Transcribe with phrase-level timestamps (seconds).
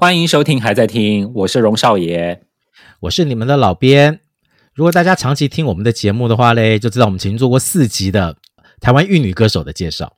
[0.00, 2.40] 欢迎收听，还在听，我是荣少爷，
[3.00, 4.20] 我是你们的老编。
[4.72, 8.38] 如果大家长期听我们的节目的话嘞，就知道我们曾经做过四集的
[8.80, 10.16] 台湾玉女歌手的介绍。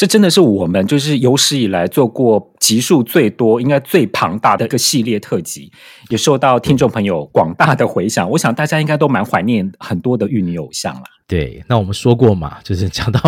[0.00, 5.70] 这真的是我们就是有史以来做过集数最多、应该最庞大的一个系列特辑，
[6.08, 8.30] 也受到听众朋友广大的回响。
[8.30, 11.02] 我想大家应该都蛮怀念很多的玉女偶像了。
[11.26, 13.20] 对，那我们说过嘛，就是讲到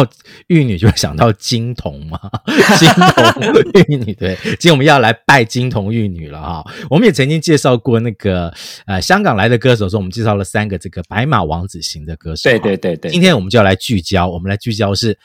[0.47, 2.19] 玉女就会想到金童嘛，
[2.79, 4.15] 金童玉女。
[4.15, 6.65] 对，今天我们要来拜金童玉女了哈。
[6.89, 8.51] 我们也曾经介绍过那个
[8.87, 12.49] 呃香港来的歌手，说我们介绍了三个这个白马王子型的歌手。
[12.49, 15.19] 对对对对，今天我们就要来聚焦，我们来聚焦是。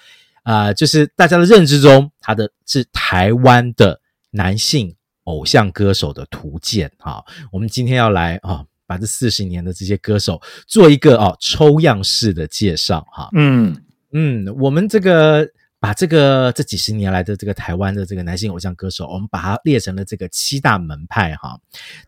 [0.48, 4.00] 啊、呃，就是大家的认知中，他的是台湾的
[4.32, 4.96] 男性
[5.26, 7.22] 偶像歌手的图鉴哈。
[7.52, 13.28] 我们今天要来啊，把这四十年的这些歌手做一个啊抽样式的介绍哈。
[13.34, 13.76] 嗯
[14.14, 15.46] 嗯，我们这个
[15.82, 21.60] 把这个这几十年来的这个台湾的这个男性偶像歌手，我们把它列成了这个七大门派哈。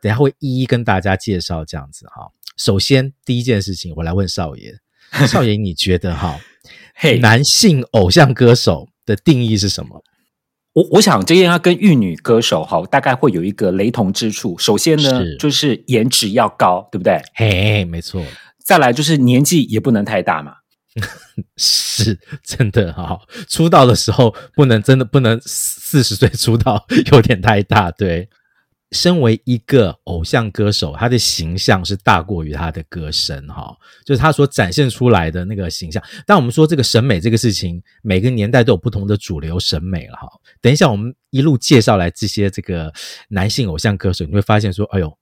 [0.02, 2.32] 等下会一一跟大家介绍这样子哈。
[2.56, 4.80] 首先第一件事情，我来问少爷，
[5.28, 6.40] 少爷你觉得哈？
[7.02, 10.03] 嘿，男性偶像歌手的定义是什么？
[10.73, 14.58] 我我想这应该跟玉女歌手哈，大概会有一个雷同之处。
[14.58, 17.22] 首先呢，是就是颜值要高，对不对？
[17.36, 18.22] 嘿，没错。
[18.66, 20.55] 再来就是年纪也不能太大嘛，
[21.55, 23.17] 是真的哈。
[23.47, 28.27] 出道的时候不能真的不能四十岁出道，有点太大，对。
[28.92, 36.04] 身为一个偶像歌手，他的形象是大过于他的歌声，哈，就是他所展现出来的那个形象。
[36.26, 40.28] 但我们说这个审美这个事情，每个年代都有不同的主流审美了，哈。
[40.61, 42.92] 等一下我们一路介绍来这些这个
[43.30, 45.17] 男性偶像歌手，你会发现说，哎呦。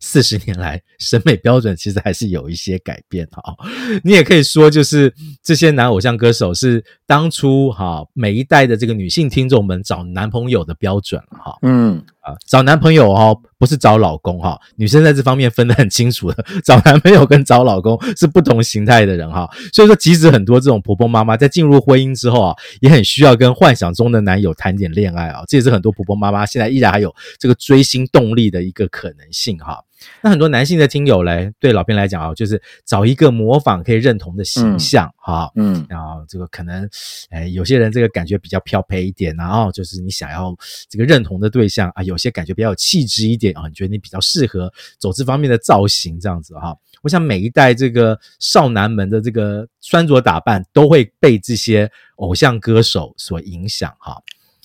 [0.00, 3.56] 四十年来，审美标准其实还是有一些改变哈。
[4.04, 11.58] 你也可以说，就是这些男偶像歌手是当初哈每一代的这个女性听众们找男朋友的标准哈。
[11.62, 12.00] 嗯
[12.46, 14.58] 找男朋友哦，不是找老公哈。
[14.76, 19.48] 女生在这方面分得很清楚的，找男朋友跟找老公是不同形态的人哈。
[19.72, 25.42] 所以说，即使很多这种婆婆妈妈在进入婚姻之后啊，也很需要跟幻想中的男友谈点恋爱啊。
[25.46, 29.82] 这也是很多婆婆妈妈现在依然还有这个追星动力的一个可能性哈。
[30.22, 36.88] 那很多男性的听友嘞，对老编来讲啊，就是找一个模仿可以认同的形象哈，嗯，然后这个可能，
[37.30, 40.56] 哎，有些人这个感觉比较飘配一点，然后就是你想要
[40.88, 46.76] 这个认同的对象啊，有些感觉比较有气质一点啊，你觉得你比较适合走这方面的造型这样子哈。
[47.02, 54.20] 我想每一代这个少男们的这个穿着打扮都会被这些偶像歌手所影响哈。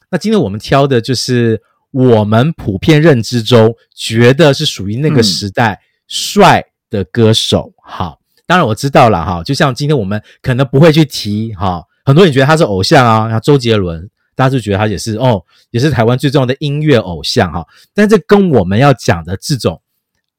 [0.09, 1.61] 那今天我们挑的就是。
[1.93, 8.17] 我们普遍认知中觉得是属于那个时代帅的歌手，哈、嗯，
[8.47, 19.79] 当然我知道了，哈，就像今天我们可能不会去提，哈，很多人觉得他是偶像啊，像周杰伦，大家就觉得他也是哦，也是台湾最重要的音乐偶像，哈，但这跟我们要讲的这种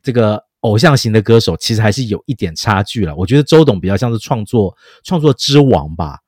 [0.02, 3.14] 这个偶像型的歌手，其实还是有一点差距了。
[3.14, 6.18] 我觉得周董比较像是创作创作之王吧，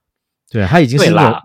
[0.49, 1.43] 对，他已经是了。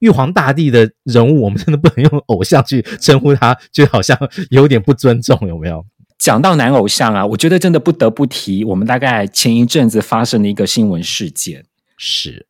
[0.00, 4.18] 玉皇大帝的人物，我们真的不能用偶像去称呼他，就好像
[4.50, 5.86] 有点不尊重，有没有？
[6.18, 11.64] 讲到男偶像啊，我觉得真的不得不提，我们大概前一阵子发生的一个新闻事件，
[11.96, 12.46] 是，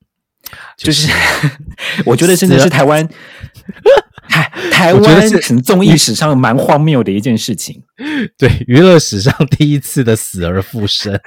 [0.76, 1.12] 就是，就是、
[2.06, 3.08] 我觉得真的是台湾。
[4.30, 7.82] 台 台湾是综艺史上蛮荒谬的一件事情，
[8.38, 11.18] 对，娱乐史上第一次的死而复生。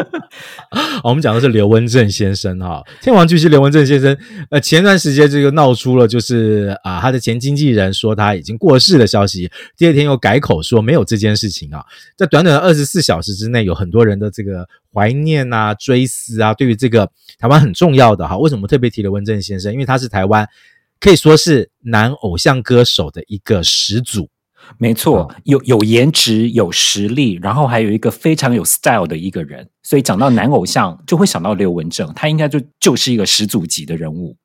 [1.02, 4.16] 我们讲的是刘文正先生哈，天王巨星刘文正先生，
[4.50, 11.84] 呃，前段时间这个闹出了就是啊，他的前经纪人说他已经过世的消息，第二天又改口说没有这件事情啊，
[12.16, 17.08] 在短短的二十四小时之内，有很多人的这个怀念啊、追思啊，对于这个
[17.38, 19.72] 台湾很重要的哈，为什么特别提刘文正先生？
[19.72, 20.46] 因为他是台湾。
[20.98, 24.28] 可以说是男偶像歌手的一个始祖，
[24.78, 34.36] 没错，有有颜值、有实力，然后还有一个非常有 style 的一个人，所以讲到男偶像，就会想到刘文正，他应该就就是一个始祖级的人物。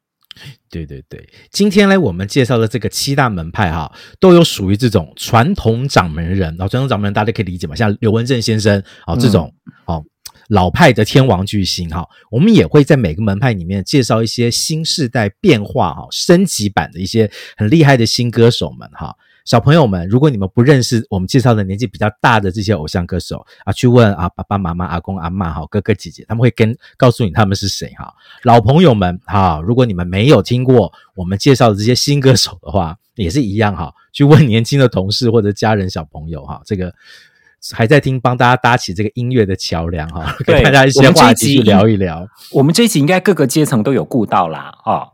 [0.70, 9.54] 对对对，今天呢，我们介绍的这个七大门派哈，都有属于这种传统掌门人，然后传统掌门人大家可以理解嘛，像刘文正先生啊这种，
[9.86, 10.04] 哦。
[10.52, 19.16] 老派的天王巨星哈，我们也会在每个门派里面介绍一些新世代变化哈、升级版的一些很厉害的新歌手们哈。
[19.46, 28.14] 小朋友们，如果你们不认识我们介绍的年纪比较大的这些偶像歌手啊，去问啊爸爸妈妈、阿公阿嬷哈、哥哥姐姐，他们会跟告诉你他们是谁哈。
[28.44, 36.94] 老朋友们哈，如果你们没有听过我们介绍的这些新歌手的话，也是一样哈，去问年轻的同事或者家人、小朋友哈，这个
[37.74, 42.28] 还在听，帮大家搭起这个音乐的桥梁哈， 跟大家一些话题去聊一聊。
[42.52, 45.06] 我们这一集应该各个阶层都有顾到啦啊。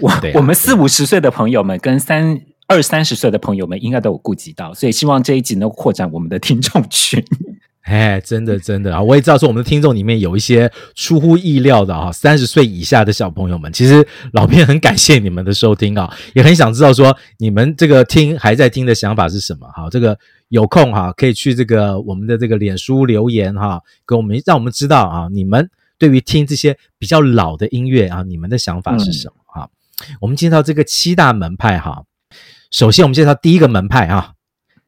[0.00, 2.38] 我、啊、我们四五十岁的朋友们跟三
[2.68, 7.24] 二三十岁的朋友们应该都有顾及到，所以希望这一集能扩展我们的听众群。
[7.86, 9.00] 哎，真的真的啊！
[9.00, 19.68] 我也知道说我们的听众里面有一些出乎意料的啊，三十岁以下的小朋友们，其实老编很感谢你们的收听啊，也很想知道说你们这个听还在听的想法是什么？
[19.68, 20.18] 哈，这个
[20.48, 29.34] 有空哈可以去这个我们的这个脸书留言哈，给我们让我们知道啊，你们对于听这些比较老的音乐啊，你们的想法是什么？
[29.46, 29.70] 哈、
[30.08, 30.16] 嗯。
[30.20, 32.02] 我们介绍这个七大门派哈，
[32.72, 34.32] 首先我们介绍第一个门派啊，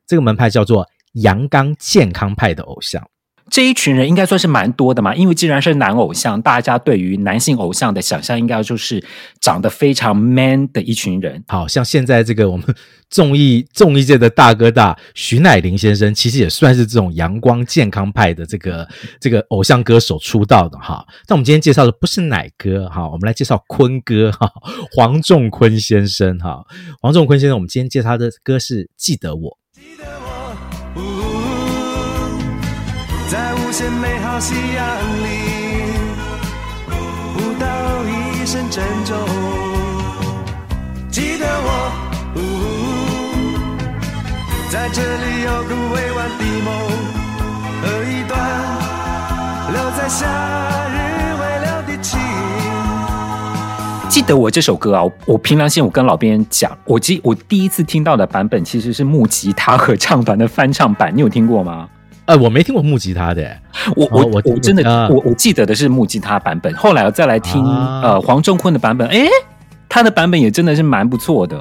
[0.04, 3.08] 这个门派叫做阳刚健康派的偶像。
[3.50, 9.02] 这一群人应该算是蛮多的嘛，因为既然是男偶像，大家对于男性偶像的想象应该就是
[9.40, 11.43] 长得非常 man 的一群人。
[11.49, 12.66] 好像现在这个我们
[13.08, 18.87] 综艺综艺界的大哥大徐乃麟先生，其实也算是这种阳光健康派的这个
[19.19, 21.02] 这个偶像歌手出道的哈。
[21.26, 24.52] 那我们今天介绍的不是奶哥哈，我们来介绍坤哥哈，
[24.94, 26.62] 黄仲坤先生哈。
[27.00, 29.50] 黄仲坤先生，我们今天介绍他的歌是《记得我》。
[33.68, 34.86] 无限美好夕阳
[35.22, 35.28] 里，
[37.34, 37.66] 不到
[38.02, 39.14] 一声珍重。
[41.10, 41.68] 记得我，
[44.70, 46.72] 在这里有个未完的梦
[47.82, 48.40] 和一段
[49.70, 50.24] 留在夏
[50.88, 50.96] 日
[51.38, 52.18] 未了的情。
[54.08, 61.86] 记得我这首歌啊，我凭良心，我跟老编讲，我记我第一次听到的版本其实是木吉他合唱团的翻唱版，你有听过吗？
[62.28, 63.56] 呃，我没听过木吉他的，
[63.96, 69.26] 我我我真的我我记得的是木吉他版本，后来我再来听、啊、呃黄仲坤的版本，诶，
[69.88, 71.58] 他的版本也真的是蛮不错的。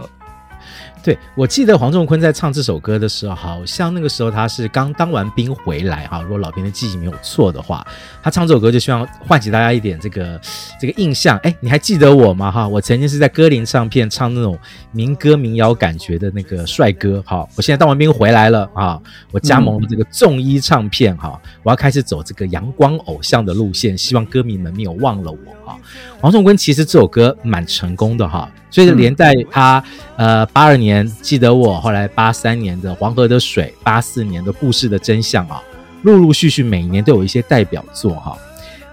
[1.08, 6.22] 对，我记得黄仲坤在唱这首歌的时候，好像那个时候他是刚当完兵回来哈。
[6.22, 7.88] 如果老编的记忆没有错的话，
[8.22, 10.38] 他唱这首歌就希望唤起大家一点这个
[10.78, 11.38] 这个印象。
[11.44, 12.52] 哎，你还记得我吗？
[12.52, 14.60] 哈，我曾经是在歌林唱片唱那种
[14.92, 17.24] 民歌民谣感觉的那个帅哥。
[17.26, 19.00] 哈，我现在当完兵回来了啊，
[19.32, 25.80] 我加盟了这个众一唱片哈，我要开始走这个阳光偶像的路线，希望歌迷们没有忘了我哈。
[26.20, 28.52] 黄仲坤其实这首歌蛮成功的哈。
[28.70, 29.82] 所以连带他，
[30.18, 35.62] 呃，八二年记得我，后来八三年的黄河的水，八四年的故事的真相啊，
[36.04, 38.38] 陆陆续续每年都有一些代表作哈。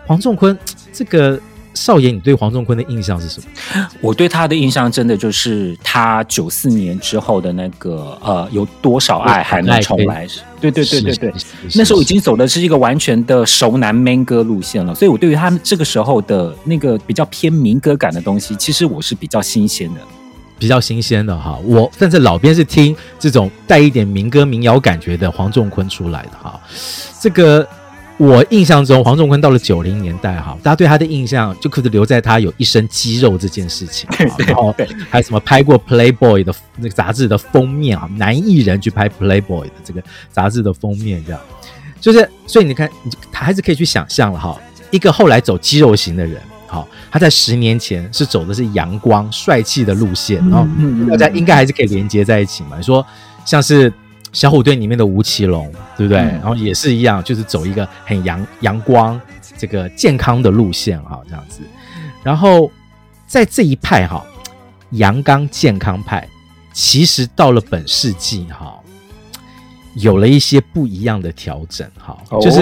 [0.07, 0.59] 黄仲坤，
[0.93, 1.41] 这个
[1.73, 3.89] 少爷，你对黄仲坤的印象是什么？
[4.01, 10.27] 我对他的印象真的就是他九四年之后的那个呃，有多少爱还能重来？
[10.61, 11.33] 对对对对对，
[11.75, 20.01] 那时候已经走的是一个完全的熟男 man 歌路线了，所以我对于他们这个时候的那个比较偏民歌感的东西，其实我是比较新鲜的，
[20.65, 21.59] 比较新鲜的哈。
[21.63, 26.59] 我但是老编是听这种带一点民歌民谣感觉的黄仲坤出来的哈，
[27.21, 27.67] 这个。
[28.17, 34.09] 我印象中，黄仲坤到了九零年代，哈，大家对他的印象就可能留在他有一身肌肉这件事情，
[34.47, 34.73] 然后
[35.11, 41.41] 还有什么拍过 Playboy 的那个杂志的封面啊，男艺人去拍 Playboy 的这个杂志的封面，这样，
[42.01, 42.89] 就是所以你看，
[43.33, 44.57] 他还是可以去想象了哈，
[44.93, 46.41] 一个后来走肌肉型的人，
[46.75, 50.67] 好，他在十年前是走的是阳光帅气的路线，然后
[51.11, 53.07] 大家应该还是可以连接在一起嘛，你说
[53.45, 53.93] 像是。
[54.35, 56.19] 小虎队里面的吴奇隆，对不对？
[56.19, 59.21] 嗯、然后也是一样，就是走一个很阳阳光、
[59.57, 61.61] 这个健康的路线哈，这样子。
[62.25, 62.69] 然后
[63.29, 64.27] 在这一派哈，
[64.91, 66.29] 阳刚健康派，
[66.73, 68.75] 其实到了本世纪哈，
[69.95, 72.61] 有了一些不一样的调整哈，就是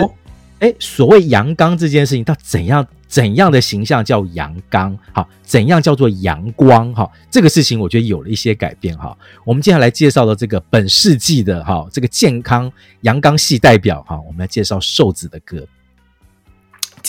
[0.62, 2.87] 哎、所谓阳刚这件事情，它怎样？
[3.09, 4.97] 怎样的形象叫阳刚？
[5.12, 6.95] 好，怎样叫做阳光？
[6.95, 8.97] 哈，这个事情我觉得有了一些改变。
[8.97, 9.14] 哈，
[9.45, 15.66] 我们接下来介绍的这个本世纪的哈，这个健康阳刚系代表哈，我们来介绍瘦子的歌。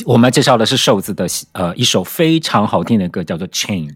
[0.04, 3.94] 我们介绍的是瘦子的呃一首非常好听的歌，叫做《Change》。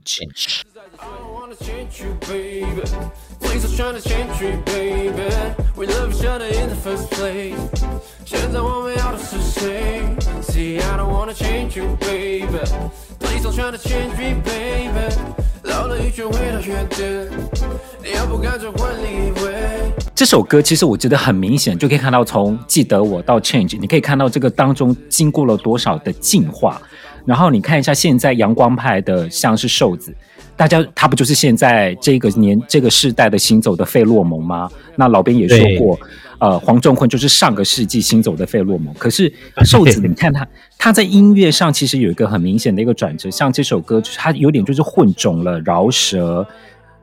[20.13, 26.81] 这首歌其实我觉得很明显，就可以看到从记得我到 Change，你可以看到这个当中经过了多少的进化。
[27.25, 30.13] 然后你看一下现在阳光派的，像是瘦子。
[30.57, 34.67] 大家他不就是现在这个年这个世代的行走的费洛蒙吗？
[34.95, 35.99] 那老边也说过，
[36.39, 38.91] 呃，黄仲坤就是上个世纪行走的费洛蒙。
[38.95, 39.31] 可是
[39.63, 40.47] 瘦子，你看他
[40.77, 46.45] 他在音乐上其实有一个很明显的一个转折，像这首歌就是他有点就是混种了饶舌、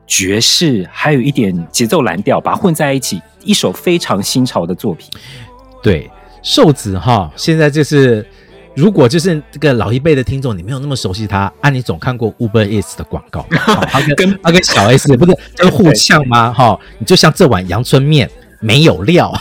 [0.05, 5.09] 爵士，还有一点节奏蓝调，把它混在一起，一首非常新潮的作品。
[5.81, 6.11] 对，
[6.43, 8.25] 瘦子哈，现在就是。
[8.75, 13.45] 如果就是这个老一辈的听众，你没有那么熟悉他，啊，你总看过 Uber Eats 的广告，
[13.87, 16.51] 他跟他跟小 S 不是就是互呛吗？
[16.51, 18.29] 哈，你就像这碗阳春面
[18.59, 19.33] 没有料，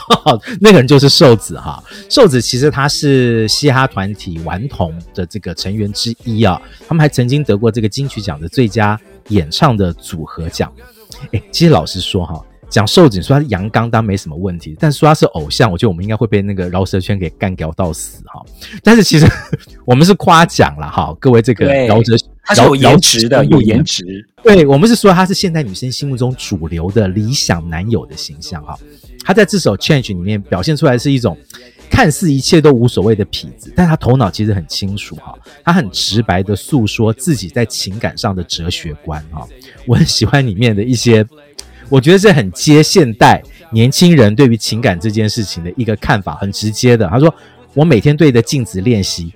[0.61, 1.83] 那个人就是瘦子哈。
[2.09, 8.99] 瘦子其实他是嘻哈团体顽童的这个成员之一啊，他们还曾经得过这个金曲奖的最佳
[9.29, 10.73] 演唱的组合奖。
[11.33, 12.41] 哎，其实老实说哈。
[12.71, 14.77] 讲瘦子说他是阳刚，当然没什么问题。
[14.81, 18.45] 但说他是偶像，我觉得我们应该会被那个饶舌圈给干掉到死哈。
[18.83, 19.27] 但是其实
[19.87, 24.05] 我们是夸奖了哈，各位这个饶舌，他是有颜值的，有颜值。
[24.43, 28.77] 对，我们是说他是现代女生心目中主流的理想男友的形象哈。
[29.25, 31.39] 他在这首《Change》里面表现出来是一种
[31.89, 35.35] 看似一切都无所谓的痞子，但他头脑其实很清楚哈。
[35.65, 39.47] 他很直白的诉说自己在情感上的哲学观哈。
[39.87, 41.25] 我很喜欢里面的一些。
[41.91, 47.07] 我觉得这很接现代年轻人对于情感这件事情的一个看法，很直接的。
[47.09, 47.33] 他说
[47.75, 49.33] ：“我每天对着镜子练习，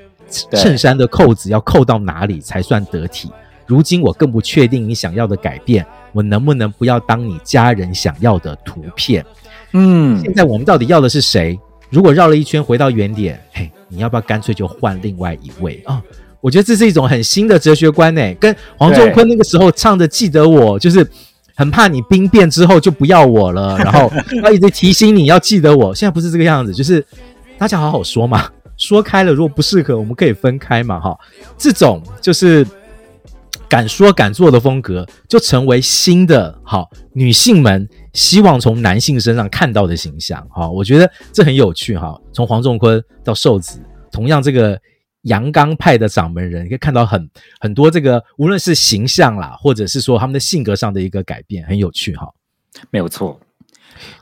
[0.52, 3.30] 衬衫的扣子要扣到哪里才算得体。
[3.66, 9.24] 如今我更不确定你想要的改变，我能不能不要当你家人想要的图片？
[9.72, 11.58] 嗯，现在我们到底要的是谁？
[11.90, 16.02] 如果绕了一圈回到原点，嘿，你要不要干脆就换另外一位啊？
[16.40, 21.06] 我觉得这是一种很新的哲学观呢，跟黄仲坤那个时候唱的《记得我》就是。”
[21.58, 24.08] 很怕你兵变之后就不要我了， 然后
[24.40, 25.92] 他一直提醒你要记得我。
[25.92, 27.04] 现在不是这个样子，就是
[27.58, 28.48] 大家好好说嘛，
[28.78, 31.18] 说开了，如果不适合，我们可以分开嘛，哈。
[31.56, 32.64] 这种就是
[33.68, 40.70] 敢说敢做的风格，就成为新的好女性们希望从男性身上看到的形象，哈。
[40.70, 42.16] 我觉得这很有趣，哈。
[42.32, 43.80] 从黄仲坤到瘦子，
[44.12, 44.80] 同样这个。
[45.22, 47.28] 阳刚派的掌门人，你可以看到很
[47.60, 52.28] 很多这个，无论是形象啦，或者是说他们的性格上的一个改变，很有趣哈。
[52.90, 53.40] 没有错，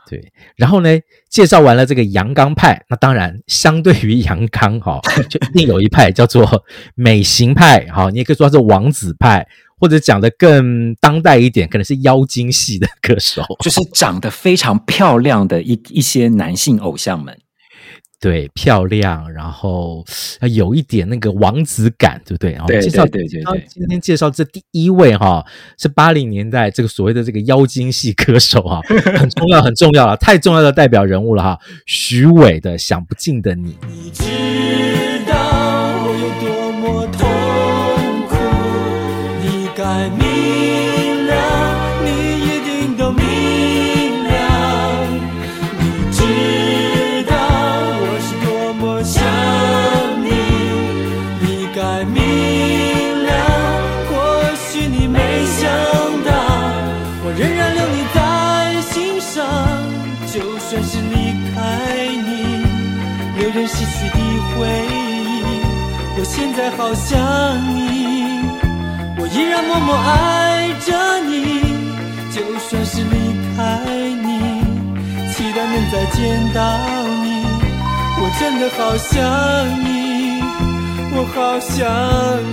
[0.08, 0.32] 对。
[0.56, 0.88] 然后呢，
[1.28, 9.46] 介绍完了这个阳刚派，那当然相对于阳刚哈，就一定有一派叫做 美型派哈，你也可以说他是王子派，
[9.78, 17.38] 或者讲的更当代一点，可能是妖精系的歌手，就是长得非常漂亮的一一些男性偶像们。
[18.18, 20.02] 对，漂亮，然后
[20.54, 22.52] 有一点那个王子感，对不对？
[22.52, 25.44] 然后介绍，对对对，今天介绍这第一位哈，
[25.78, 28.80] 是八零年代这个所谓的这个妖精系歌手哈，
[29.18, 33.73] 很重要，很重要了，太重要的代表人物了哈，许伟的《想不尽的你》。
[33.87, 34.25] 你知
[35.28, 35.37] 道
[36.02, 37.28] 我有多么痛
[38.28, 38.35] 苦，
[39.42, 40.08] 你该
[63.64, 64.18] 失去的
[64.58, 65.44] 回忆
[66.18, 67.16] 我现在好想
[67.76, 68.40] 你，
[69.20, 71.76] 我依然默默爱着你。
[72.32, 73.16] 就算是离
[73.56, 73.80] 开
[74.25, 74.40] 你，
[75.32, 76.60] 期待能再见到
[77.22, 77.46] 你。
[78.18, 79.14] 我真的好想
[79.84, 80.42] 你，
[81.14, 81.86] 我好想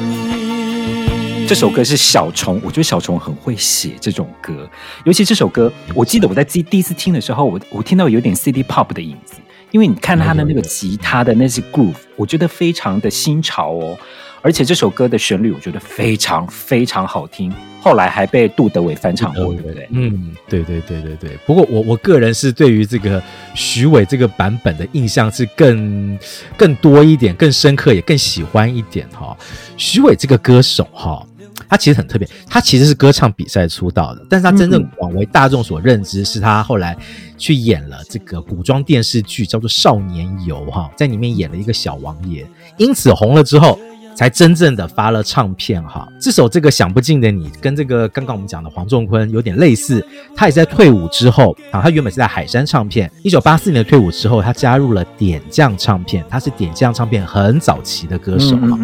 [0.10, 1.48] 你。
[1.48, 4.70] 这首歌是小虫，我觉得小虫很会写这种歌，
[5.06, 9.36] 尤其这首歌，我记得我在第第一次听的时候，我我听到有点 City Pop 的影子。
[9.74, 13.98] 因为你看他的那个吉他的那些 groove，我觉得非常的新潮哦，
[14.40, 17.52] 而且这首歌的旋律我觉得非常非常好听，
[17.82, 19.88] 后来还被杜德伟翻唱过，对不对？
[19.90, 21.32] 嗯，对对对对对。
[21.48, 23.22] 不过我我个人是对于这个
[23.56, 26.20] 徐伟这个版本的印象是更
[26.56, 29.36] 更多一点，更深刻，也更喜欢一点哈。
[29.76, 31.26] 徐伟这个歌手哈。
[31.70, 36.98] 他其实很特别，他其实是歌唱比赛出道的，但是他真正广为大众所认知，是他后来
[37.38, 42.46] 去演了这个古装电视剧，叫做《少年游》哈，在里面演了一个小王爷，
[42.78, 43.78] 因此红了之后，
[44.16, 46.08] 才真正的发了唱片哈。
[46.22, 50.06] 这首这个想不尽的你，跟这个刚刚我们讲的黄仲坤有点类似，
[50.36, 58.78] 他也在退伍之后啊，他原本是在海山唱片，一九八四年的退伍之后，他加入了点将唱片，他是点将唱片很早期的歌手哈，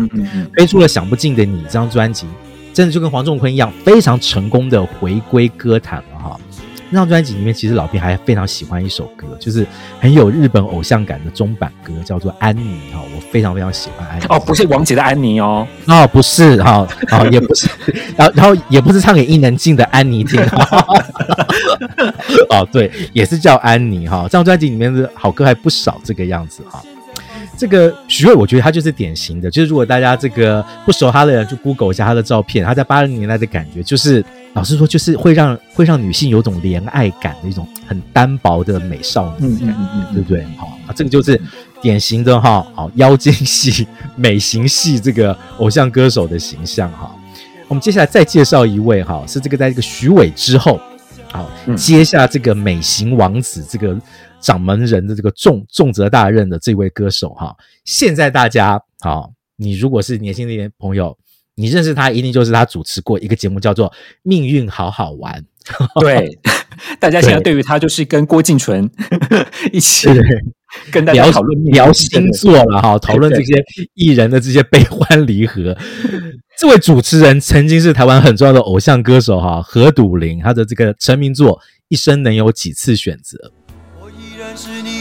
[0.56, 2.26] 推出了想不尽的你这张专辑。
[2.80, 6.40] 真的就跟黄仲坤一样，非常成功的回归歌坛了哈。
[6.90, 9.68] 那张专辑里面，其实老编还非常喜欢一首歌，就是
[10.00, 14.24] 很有日本偶像感的中版歌，叫做《安妮》哈，我非常非常喜欢安妮。
[14.30, 17.68] 哦，不是王杰的安妮哦，哦，不是哈，哦，也不是，
[18.16, 20.42] 然后然后也不是唱给伊能静的安妮听。
[22.50, 24.24] 哦，对，也是叫安妮哈。
[24.24, 26.82] 这张专辑里面的好歌还不少，这个样子哈。
[27.60, 34.24] 这个许巍，我觉得他就是典型的，就是如果大家这个不熟他的人，就 Google 一下他的照片，他在八零年代的感觉，就是
[34.54, 40.46] 老实说，就是会让会让女性有种怜爱感的一种很单薄的美少女感，嗯嗯嗯，对不对？
[40.58, 41.40] 好、哦，这个就是
[41.82, 43.86] 典型的哈，好、哦、妖精系
[44.16, 47.14] 美型系这个偶像歌手的形象哈。
[47.68, 50.80] 我们接下来再介绍一位哈，是这个在这个许玮之后，
[51.32, 54.00] 好接下这个美型王子这个。
[54.42, 61.18] 掌门人的这个重重责大任的这位歌手哈，现在大家好，你如果是年轻的朋友，
[61.56, 63.90] 你认识他一定就是他主持过一个节目叫做
[64.24, 65.44] 《命运好好玩》。
[66.00, 66.40] 对，
[67.02, 68.90] 大家现在对于他就是跟郭敬淳
[69.74, 70.08] 一起
[70.90, 73.62] 跟大家讨论聊星座了哈，讨论这些
[73.94, 75.76] 艺人的这些悲欢离合。
[76.60, 83.38] 这位主持人曾经是台湾很重要的偶像歌手哈，何笃玲，他的这个成名作《一生能有几次选择》。
[84.02, 84.99] 我依然是你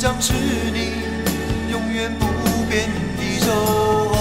[0.00, 0.32] 将是
[0.72, 0.92] 你
[1.70, 2.24] 永远不
[2.70, 2.88] 变
[3.18, 4.16] 的守候。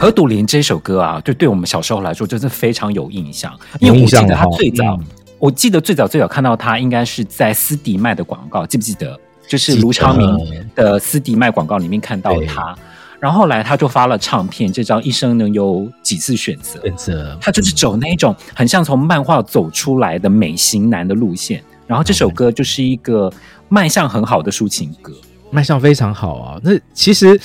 [0.00, 3.56] 何笃林这首歌啊，就对我们小时候来说，真是非常有印象。
[3.78, 5.04] 因为我记得他最早，嗯、
[5.38, 9.16] 我记得最早最早看到他，应该是在斯迪麦的广告，记不记得？
[9.46, 12.74] 就是卢昌明的斯迪麦广告里面看到他。
[13.20, 16.80] 然后后来他就发了唱片，这张一生能有几次选择？
[16.82, 21.62] 选择，他就是走那种很像从漫画走出来的美型男的路线。
[21.90, 23.28] 然后这首歌就是一个
[23.68, 25.12] 卖相很好的抒情歌，
[25.50, 26.60] 卖相非常好啊。
[26.62, 27.38] 那其实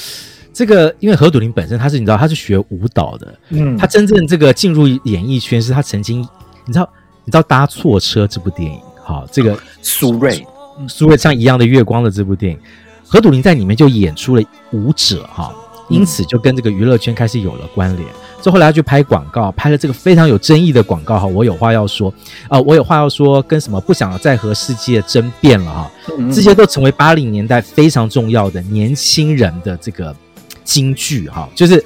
[0.53, 6.21] 这个因为何笃林本身他是你知道他是学舞蹈的，嗯，他真正这个进入演艺圈是他曾经
[6.67, 6.87] 你知道
[7.23, 10.45] 你知道搭错车这部电影，好，这个苏芮
[10.87, 12.59] 苏芮像一样的月光的这部电影，
[13.03, 15.51] 何笃林在里面就演出了舞者哈。
[15.87, 18.09] 因此就跟这个娱乐圈开始有了关联。
[18.45, 21.25] 之后后来他去拍广告，拍了这个非常有争议的广告哈。
[21.25, 25.91] 我有话要说啊、呃，我有话要说，跟什么不想再和世界争辩了哈。
[26.31, 30.15] 这些都成为八零年代非常重要的年轻人的这个
[30.63, 31.49] 金句哈。
[31.55, 31.83] 就是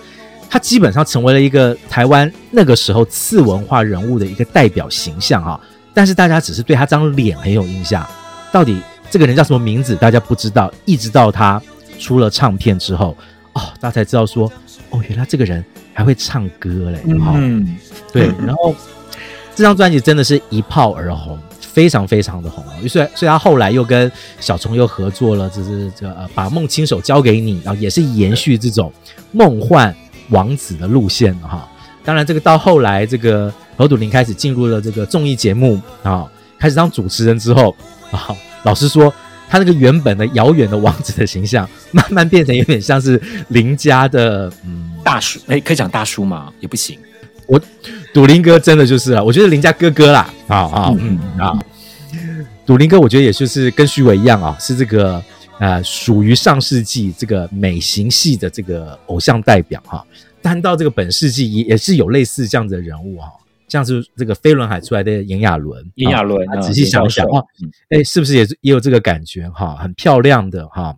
[0.50, 5.58] 他基本上成为了一个台湾那个时候次文化人物的一个代表形象哈。
[5.94, 8.06] 但是大家只是对他张脸很有印象，
[8.52, 10.70] 到底这个人叫什么名字大家不知道。
[10.84, 11.62] 一直到他
[11.98, 13.16] 出了唱片之后。
[13.54, 14.52] 哦，大家才知道说，
[14.90, 17.00] 哦，原来这个人还会唱歌嘞。
[17.06, 17.78] 嗯，
[18.12, 18.32] 对。
[18.46, 18.76] 然后
[19.56, 22.64] 这张专辑真的是一炮而红，非常非常的红。
[22.88, 28.92] 所以，所以他后来又跟小虫又合作了，就是这呃，把梦亲手交给你，然后也是延续这种
[29.32, 29.94] 梦幻
[30.30, 31.68] 王子的路线哈。
[32.04, 36.26] 当然，这个到后来，这个何笃林开始进入了这个综艺节目啊，
[36.58, 37.76] 开始当主持人之后
[38.12, 38.30] 啊，
[38.64, 39.14] 老实说。
[39.52, 46.52] 他那个原本的遥远的王子的形象，慢慢变成有点像是邻家的嗯大叔，哎，可以讲大叔吗？
[46.60, 47.00] 也不行。
[47.48, 47.60] 我
[48.14, 51.60] 赌林哥真的就是啊，我觉得林家哥哥啦，啊啊嗯啊，
[52.66, 55.24] 赌林哥我觉得也就是跟许伟一样啊，是这个
[55.60, 60.06] 呃属于上世纪这个美型系的这个偶像代表哈，
[60.42, 63.32] 但到这个本世纪也也是有类似这样子的人物哈。
[63.68, 67.46] 像是这个飞轮海出来的炎亚纶，炎亚纶，仔细想想哦，
[67.90, 69.76] 哎，是不是也也有这个感觉哈？
[69.76, 70.96] 很漂亮的哈，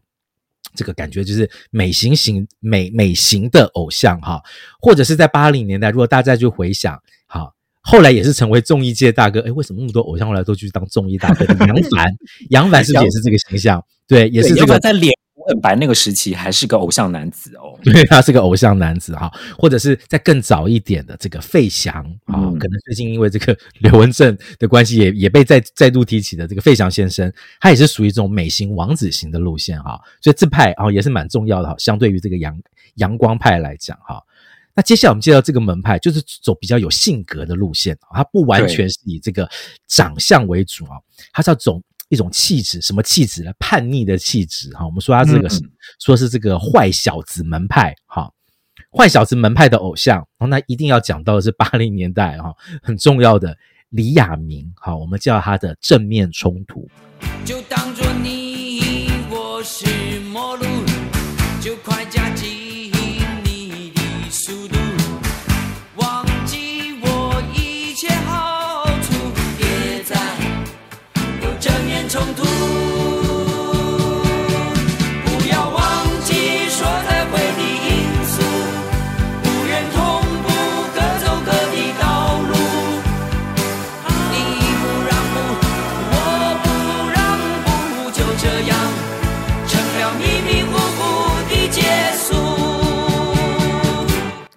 [0.75, 4.41] 这个感觉就是美型型美美型的偶像哈，
[4.79, 11.45] 或者是在八零年代，如果大家去回想哈，后来也是成为综艺界大哥，哎，为什么那么多偶像后来都去当综艺大哥？
[11.65, 12.05] 杨凡，
[12.49, 13.83] 杨凡是不是也是这个形象？
[14.07, 15.11] 对，也是这个在脸。
[15.47, 21.93] 很白那个时期还是个偶像男子哦， 对，他是个偶像男子哈，或者是在更早一点的这个费翔
[22.25, 32.57] 啊，嗯、可能最近因为这个 刘文正的关系，也也被再再度提起的这个费翔先生，他也是属于这种美型王子型的路线哈，所以这派啊也是蛮重要的哈，相对于这个阳
[32.95, 34.21] 阳光派来讲哈，
[34.75, 39.49] 那接下来我们介绍这个门派就是走比较有性格的路线，它不完全是以这个
[39.87, 40.97] 长相为主啊，
[41.33, 41.81] 它是要走。
[42.11, 43.51] 一种气质，什么气质呢？
[43.57, 44.85] 叛逆的气质哈。
[44.85, 48.29] 我们说他这个是，嗯、说是这个坏小子门派哈。
[48.91, 53.57] 坏小子门派的偶像，哦，那一定要讲到的是八零年代哈、哦、很重要的
[53.89, 56.85] 李亚明，哈，我们叫他的正面冲突。
[57.45, 59.85] 就当做你我是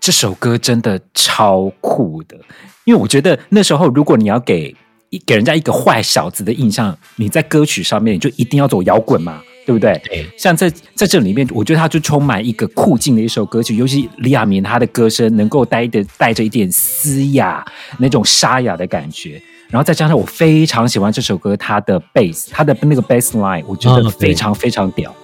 [0.05, 2.37] 这首歌真的超酷的，
[2.85, 4.77] 因为我觉得那时候，如果你要给
[5.25, 9.99] 给人家一个坏小子的印象，你在歌曲上面你就一定要走摇滚嘛，对不对？
[10.05, 10.27] 对。
[10.37, 17.65] 像在在这里面，我觉得他就充满一个酷劲的一首歌曲，尤其李亚明他的歌声能够带的带着一点嘶哑
[17.97, 19.41] 那种沙哑的感觉，
[19.71, 25.15] 然后再加上我非常喜欢这首歌它的 bass，他的那个 bass line，我觉得非常非常屌，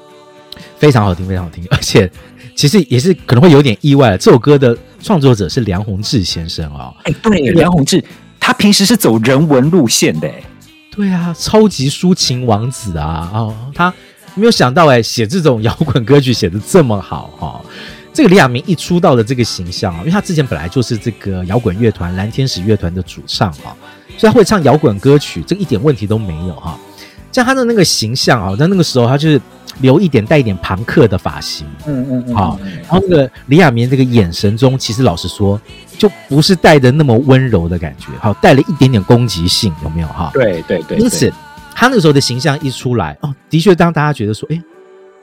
[0.80, 2.10] 非常好听，非常好听， 而且。
[2.56, 6.94] 其实也是可能会有点意外，这首歌的创作者是梁鸿志先生哦。
[7.04, 8.04] 哎，对，梁鸿志，
[8.38, 10.30] 他平时是走人文路线的。
[10.90, 13.30] 对啊，超级抒情王子啊！
[13.32, 13.90] 哦，他
[14.34, 17.64] 没有想到哎，写这种摇滚歌曲写的这么好哈、哦。
[18.12, 23.72] 这个李亚明一出道的这个形象啊，因为他之前本来就是这个摇滚乐团蓝天使乐团的主唱啊，
[24.18, 26.78] 所以他会唱摇滚歌曲，这个一点问题都没有哈。
[27.32, 29.40] 像他的那个形象啊，在那个时候他就是。
[29.80, 35.60] 留一点带一点朋克的发型，嗯嗯嗯，好，然后那个李亚明这个眼神中，其实老实说，
[35.98, 40.30] 就不是带着那么温柔的感觉，好，带了一点点攻击性，有没有哈？
[40.34, 40.98] 对对对。
[40.98, 41.32] 因此，
[41.74, 44.62] 他那个时候的形象一出来，哦，的确让大家觉得说，哎，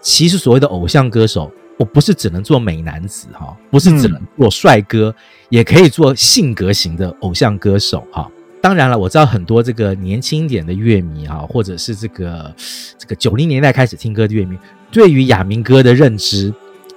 [0.01, 5.13] 其实所谓的偶像歌手，我不是只能做美男子哈，不是只能做帅哥，
[5.49, 8.27] 也可以做性格型的偶像歌手哈。
[8.59, 12.53] 当然了，我知道很多这个年轻一点的乐迷啊，或者是这个
[12.97, 14.57] 这个九零年代开始听歌的乐迷，
[14.91, 16.51] 对于亚明哥的认知，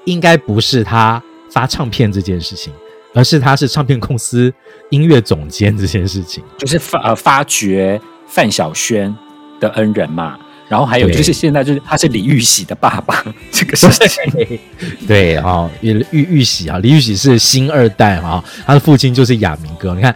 [0.06, 2.72] 应该不是他发唱片这件事情，
[3.14, 4.52] 而是他是唱片公司
[4.88, 9.14] 音乐总监这件事情，就是发呃发掘范晓萱
[9.60, 10.38] 的恩人嘛。
[10.66, 14.58] 然后还有就是现在就是他是李玉玺的爸爸这个事情，
[15.06, 20.14] 对啊，玉玉玉玺啊，李玉玺是星二代啊，他的父亲就是亚明哥，你看。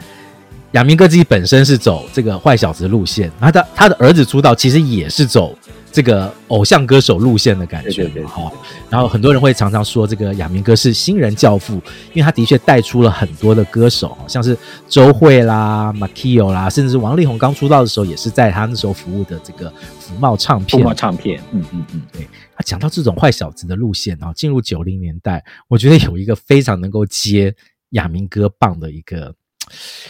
[0.74, 5.56] 亚明哥自己本身是走这个坏小子路线，他的他他的儿子出道其实也是走
[5.92, 8.50] 这个偶像歌手路线的感觉，哈。
[8.90, 11.74] 然后很多人会常常说这个亚明哥是新人教父，
[12.12, 14.58] 因为他的确带出了很多的歌手，像是
[14.88, 20.82] 周蕙啦、Makio 啦，甚至是王力宏刚出道的时候也是在他那时候服务的这个福茂唱片。
[20.82, 22.26] 福茂唱片，嗯嗯嗯，对。
[22.56, 27.54] 他讲到这种坏小子的路线，然后进入九零年代，我觉得有一个非常能够接
[27.90, 29.32] 亚明哥棒的一个。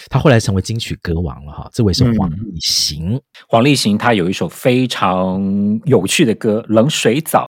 [0.08, 3.14] 他后来成为金曲歌王了哈，这位是黄立行。
[3.14, 5.42] 嗯、黄立行他有一首非常
[5.84, 7.46] 有趣的歌《冷水澡》。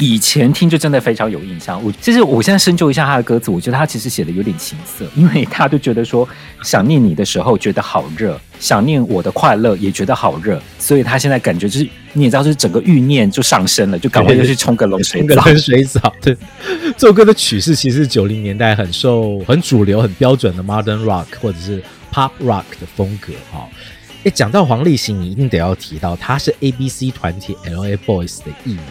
[0.00, 1.82] 以前听就真的非常有印象。
[1.82, 6.28] 我其实我现在深究一下他的歌词，我觉得他其实写的有点情色，因为他就觉得说
[6.62, 15.44] 想念你的时候觉得好热，想念我的快乐也觉得好热，所以他现在感觉就是你也知道，就是整个欲念就上升了，就赶快就去冲个冷水澡。
[15.44, 16.36] 冷水澡，对。
[16.96, 23.66] 这首歌的曲式其实是九零年代很受很主流、很标准的 modern rock 或者是 pop rock 的风格哈。
[24.24, 28.84] 诶，讲到黄立行，你一定得要提到他是 A B C 团体 L A Boys 的一员。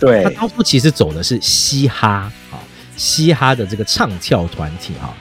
[0.00, 2.58] 对，他当初其实走的是嘻哈啊，
[2.96, 5.14] 嘻哈的这个唱跳团体哈。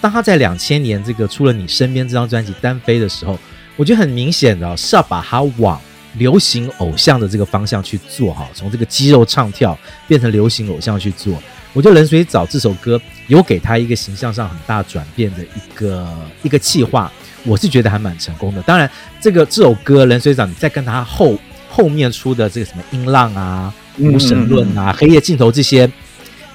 [0.00, 3.38] 当他在两千年这个出了《你身边》这张专辑单飞的时候，
[3.76, 5.80] 我觉得很明显的是要把他往
[6.14, 11.42] 流行偶像的这个方向去做哈，从这个肌肉唱跳变成流行偶像去做。
[11.72, 16.08] 我觉得《冷水澡》这首歌有给他一个形象上很大转变的一个
[16.42, 17.10] 一个计划，
[17.44, 18.62] 我是觉得还蛮成功的。
[18.62, 21.36] 当然，这个这首歌《冷水澡》，你再跟他后
[21.68, 23.72] 后面出的这个什么音浪啊。
[23.98, 25.90] 无神论啊，黑夜尽头这些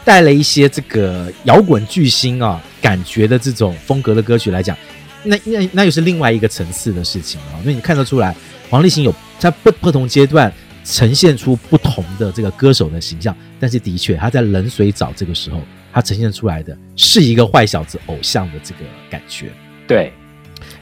[0.03, 4.77] 带了一些这个摇滚巨星啊感觉的这种风格的歌曲来讲，
[5.23, 7.59] 那那那又是另外一个层次的事情啊。
[7.61, 8.35] 因为你看得出来，
[8.69, 10.51] 黄立行有在不不同阶段
[10.83, 15.61] 呈现出不同的这个歌手的形象，但是的确他在冷水澡这个时候，
[15.93, 19.51] 他呈现出来的是一个坏小子偶像的这个感觉。
[19.87, 20.11] 对。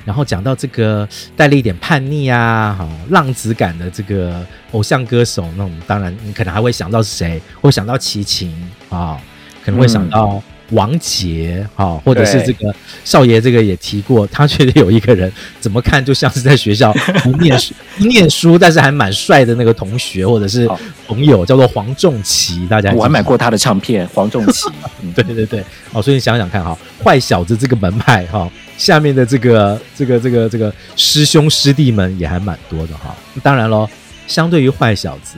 [0.10, 7.40] 然后讲到这个带了一点叛逆啊，好浪子感的这个偶像歌手，那我们当然你可能还会想到是谁？
[7.62, 8.52] 会想到齐秦
[8.90, 9.16] 啊，
[9.64, 10.42] 可能会想到、嗯。
[10.72, 20.68] 王杰，哈，或者是这个少爷，这个也提过，他觉得有一个人怎么看就像是在学校不 念书，不念书，但是还蛮帅的那个同学或者是
[21.08, 22.68] 朋友，叫做黄仲琪。
[22.68, 24.68] 大家我还买过他的唱片，黄仲琪。
[25.16, 33.16] 对对对，哦，所以你想想看哈，坏小子这个门派哈，下面的这个这个这个这个师兄师弟们也还蛮多的哈。
[33.42, 33.88] 当然喽，
[34.28, 35.38] 相对于坏小子，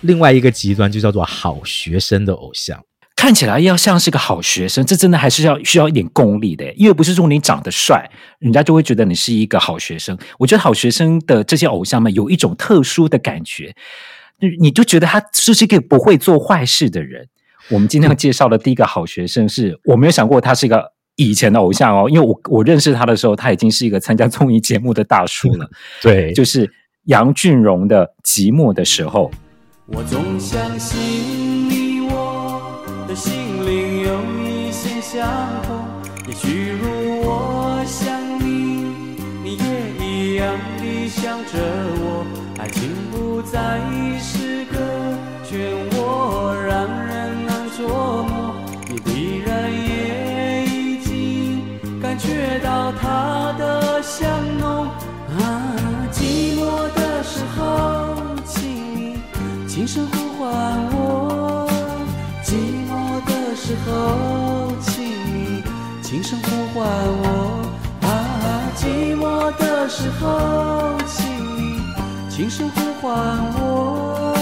[0.00, 2.82] 另外一个极端就叫做好学生的偶像。
[3.24, 6.70] 看起来要像是个好学生，这真的还是要需要一点功力的。
[6.74, 8.06] 因为不是说你长得帅，
[8.38, 10.14] 人家就会觉得你是一个好学生。
[10.38, 13.74] 我觉得好学生的这些偶像们有一种特殊的感觉，
[14.60, 17.26] 你就觉得他是一个不会做坏事的人。
[17.70, 25.66] 我们今天要介绍的第一个好学生是，是我没有想过他是一个以前的偶像哦，因为我我认识他的时候，他已经是一个参加综艺节目的大叔了。
[26.02, 26.70] 对，就是
[27.04, 29.30] 杨俊荣的《寂寞的时候》。
[29.86, 31.83] 我总相信。
[33.14, 34.10] 心灵有
[34.42, 35.24] 一些相
[35.62, 35.86] 同，
[36.26, 39.62] 也许如我想你，你也
[40.04, 41.52] 一样的想着
[42.00, 42.26] 我。
[42.58, 43.78] 爱情不再
[44.18, 44.78] 是个
[45.46, 45.54] 漩
[45.92, 48.54] 涡，让人难捉摸。
[48.88, 54.88] 你必然也已经感觉到它的香浓
[55.38, 55.62] 啊，
[56.10, 59.18] 寂寞的时候，请你
[59.68, 60.48] 轻声呼唤
[60.92, 61.63] 我。
[63.66, 65.62] 时候，请你
[66.02, 66.48] 轻声呼
[66.78, 66.86] 唤
[67.22, 67.64] 我
[68.02, 68.68] 啊！
[68.76, 71.24] 寂寞的时候，请
[71.56, 71.80] 你
[72.28, 73.10] 轻声呼唤
[73.58, 74.36] 我。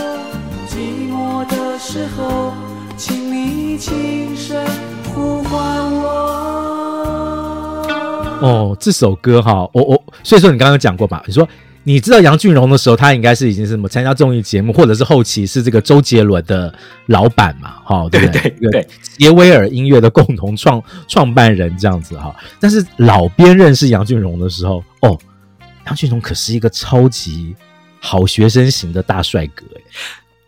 [0.67, 0.75] 寂
[1.09, 2.53] 寞的时候，
[2.97, 4.67] 请你轻声
[5.15, 6.09] 呼唤我。
[8.41, 11.23] 哦，这首歌哈，我我所以说你刚刚讲过吧？
[11.29, 11.49] 你说。
[11.85, 16.73] 你知道杨俊荣的时候，他应该是已经是什么参加综艺节目，或者是后期是这个周杰伦的
[17.07, 17.75] 老板嘛？
[17.85, 18.51] 哈，对不对？
[18.51, 22.33] 对对，杰威尔音乐的共同创创办人这样子哈。
[22.61, 25.18] 但是老编认识杨俊荣的时候，哦，
[25.87, 27.55] 杨俊荣可是一个超级
[27.99, 29.83] 好学生型的大帅哥诶。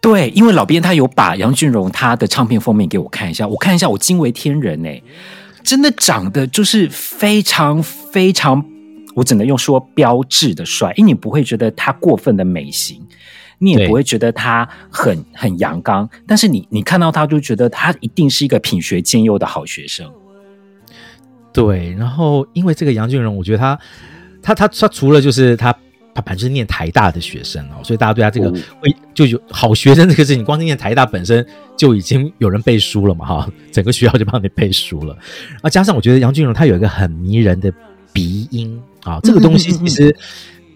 [0.01, 5.03] 对，因为老编他有把杨俊荣他的唱片封面给我看一下，我看一下，我惊为天人诶，
[5.65, 8.65] 真的长得就是非常非常。
[9.15, 13.01] 我只能用说标志的帅，因为你不会觉得他过分的美型，
[13.59, 20.11] 你也不会觉得他很很阳刚，但是你你看到他就觉得他一定是一个品学兼优的好学生。
[21.53, 23.79] 对，然后因为这个杨俊荣，我觉得他
[24.43, 25.73] 他他他除了就是他
[26.13, 31.47] 他本身是念台大的学生哦，所以大家对他这个会、哦、就有好学生这个事情，光是念台大本身
[31.77, 35.17] 就已经有人背书了嘛哈，整个学校就帮你背书了，
[35.63, 37.73] 啊，加上我觉得杨俊荣他有一个很迷人的
[38.13, 38.83] 鼻音。
[39.05, 40.17] 啊，这个东西其实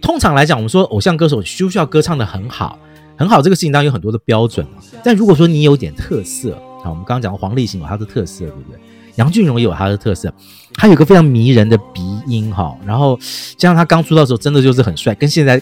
[0.00, 2.78] 通常来讲，我们说偶像歌手需不需要歌唱的很好，
[3.16, 4.64] 很好这个事情当然有很多的标准。
[5.02, 8.78] 但如果说你有点特色，好，我们刚刚讲黄立行有他的特色，对不对？
[9.16, 10.32] 杨俊荣也有他的特色，
[10.74, 13.18] 他有个非常迷人的鼻音哈，然后
[13.56, 15.60] 加上他刚出道的时候真的就是很帅，跟现在。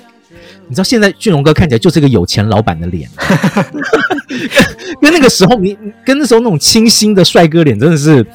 [0.68, 3.08] 你知道现在俊荣哥看起来就是个有钱老板的脸，
[4.28, 8.26] 跟跟那个时候你跟那时候那种清新的帅哥脸真的是，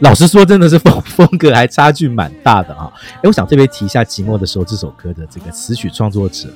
[0.00, 2.92] 老实说真的是风风格还差距蛮大的啊！
[3.16, 6.48] 哎，我想特别提一下《寂寞的时候》这首歌的这个词曲创作者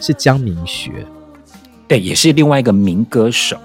[0.00, 0.92] 是江明学，
[1.88, 3.56] 对，也是另外一个民歌手。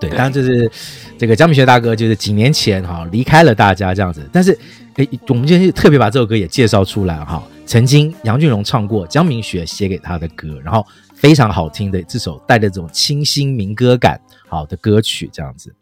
[0.00, 0.70] 对，当然就是
[1.18, 4.58] 这个江明学大哥就是几年前哈离开了大家这样子，但是
[4.94, 7.42] 哎，我们今天特别把这首歌也介绍出来哈。
[7.70, 15.72] 曾经杨俊荣唱过江明学写给他的歌，然后非常好听的这首带着这种清新民歌感好的歌曲，这样子。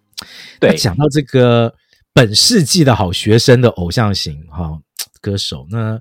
[0.60, 1.74] 对，讲到这个
[2.12, 4.78] 本世纪的好学生的偶像型哈
[5.22, 5.98] 歌手，那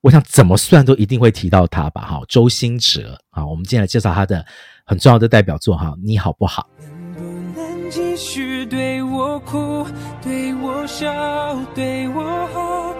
[0.00, 2.00] 我想怎么算都一定会提到他吧？
[2.00, 4.42] 哈，周兴哲啊，我们今天来介绍他的
[4.86, 6.66] 很重要的代表作哈，你好不好？
[7.14, 9.86] 能不能继续对我哭，
[10.22, 11.12] 对我笑，
[11.74, 12.22] 对我
[12.54, 12.94] 好，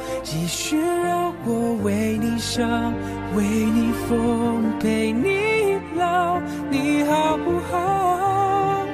[0.52, 2.92] 继续让我为你伤，
[3.36, 8.84] 为你疯，陪你老，你好不好？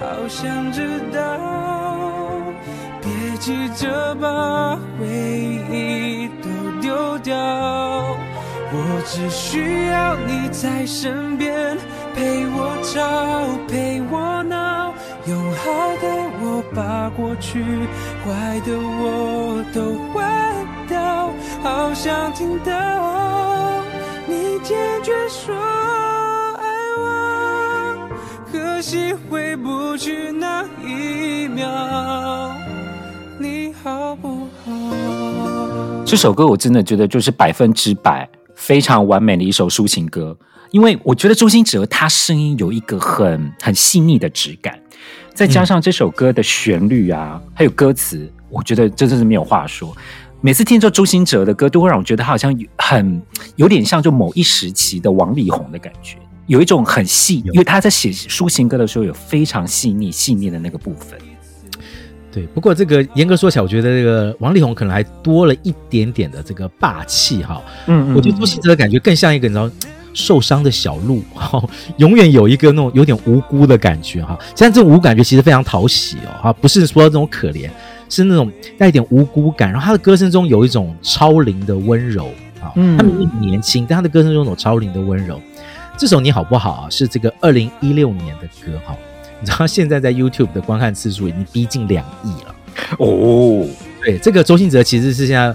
[0.00, 1.38] 好想知道，
[3.02, 5.06] 别急着把回
[5.70, 7.36] 忆都丢掉，
[8.72, 11.76] 我只需要你在身边，
[12.14, 14.94] 陪我吵，陪我闹，
[15.26, 16.08] 用好的
[16.40, 17.62] 我把过去，
[18.24, 20.51] 坏的我都换。
[21.62, 22.72] 好想听到
[24.26, 25.54] 你坚决说
[26.56, 26.64] 爱
[26.98, 28.08] 我，
[28.50, 32.52] 可惜回不去那一秒，
[33.38, 34.72] 你好不好？
[36.04, 40.36] 这首歌我真的觉得就是百分之百非常完美的一首抒情歌，
[40.72, 44.76] 因为我觉得周兴哲他声音有一个很很细腻的质感，
[45.32, 49.96] 再加上这首歌的旋律啊，嗯、还有歌词，我觉得真的是没有话说。
[50.44, 53.22] 每次听着周兴哲的歌，都会让我觉得他好像很
[53.54, 61.16] 有点像就某一时期的王力宏的感觉，有一种很细，因为他在写抒情歌的时候有非常细腻细腻的那个部分。
[62.32, 67.62] 对，不过这个严格说起来，我觉得这个王力宏可能还多了一点点的这个霸气哈。
[67.86, 69.70] 嗯，嗯，我觉得周兴哲的感觉更像一个你知道
[70.12, 71.62] 受伤的小鹿哈，
[71.98, 74.36] 永远有一个那种有点无辜的感觉哈。
[74.56, 77.70] 现在这种无感觉其实非常讨喜哦哈，不是说这种可怜。
[78.14, 82.26] 是那种带一点无辜感，然后他的歌声中有一种超龄的温柔
[82.60, 82.70] 啊。
[82.76, 85.40] 嗯，他明明年轻，但他的歌声中有超龄的温柔。
[85.96, 86.90] 这首你好不好啊？
[86.90, 88.94] 是这个二零一六年的歌哈。
[89.40, 92.54] 你知道现在在 YouTube 的观看次数已经逼近两亿了
[92.98, 93.66] 哦。
[94.04, 95.54] 对，这个周兴哲其实是现在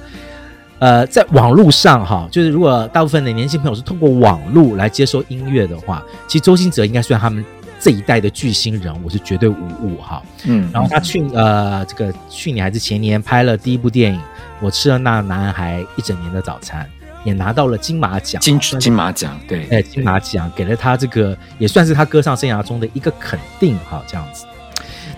[0.80, 7.46] 呃，在网络上哈，就是如果大部分的年轻朋友是通过网络来接收音乐的话，其实周兴哲应该算他们。
[7.80, 14.20] 这一代的巨星人物是绝对无误哈，嗯，然后他去呃这个去年还是前年拍了第一部电影
[14.60, 16.84] 《我吃了那男孩一整年的早餐》，
[17.24, 24.46] 也拿到了金马奖，金金马奖对，哎金马奖给了他这个也算是他歌唱生涯中的一个肯定哈，这样子。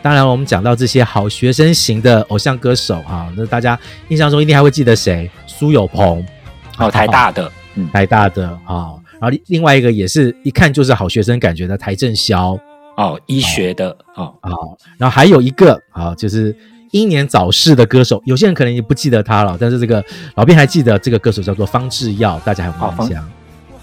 [0.02, 5.32] 当然我们讲到这些好学生型的偶像歌手哈，那大家印象中一定还会记得谁？
[5.48, 6.26] 苏有朋，
[6.78, 8.99] 哦台大的，嗯台大的啊。
[9.20, 12.58] 然后另外一个也是一看就是好学生感觉的邰正宵
[12.98, 16.56] 哦，医学的哦啊、哦，然后还有一个啊、哦，就是
[16.92, 20.04] 英年早逝的歌手，有些人可能已经不记得他了，但是这个
[20.36, 23.24] 老编还记得这个歌手叫做方志耀，大家还有没有印象？
[23.24, 23.30] 哦、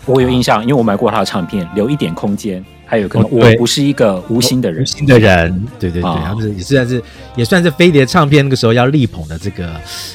[0.07, 2.65] 我有印象，因为我买过他的唱片，留一点空间。
[2.89, 7.03] 还有可能我不是一个无心的人，无心的人，对对对，他们是也算是
[7.35, 9.69] 也算是飞碟唱片那个时候要力捧的这个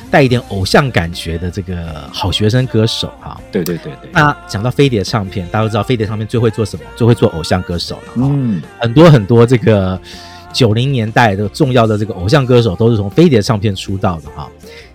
[0.10, 3.38] 带一点偶像感觉的这个好学生歌手哈。
[3.52, 4.10] 对对对对。
[4.14, 6.86] 那讲到飞碟唱片，大家都知道飞碟唱片最会做什么？
[6.96, 8.14] 最会做偶像歌手了。
[8.16, 10.00] 嗯，很多很多这个
[10.54, 14.50] 九零年代的重要的这个偶像歌手都是从飞碟唱片出道的哈。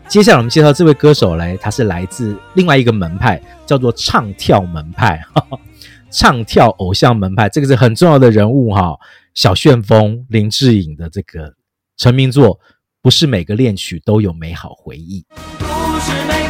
[0.08, 5.20] 接下来我们介绍这位歌手嘞，他是来自另外一个门派，叫做唱跳门派。
[6.10, 8.96] 唱跳偶像门派，这个是很重要的人物哈。
[9.34, 11.52] 小旋风林志颖的这个
[11.96, 12.58] 成名作，
[13.02, 15.26] 不是每个恋曲都有美好回忆。
[15.58, 15.66] 不
[16.00, 16.45] 是每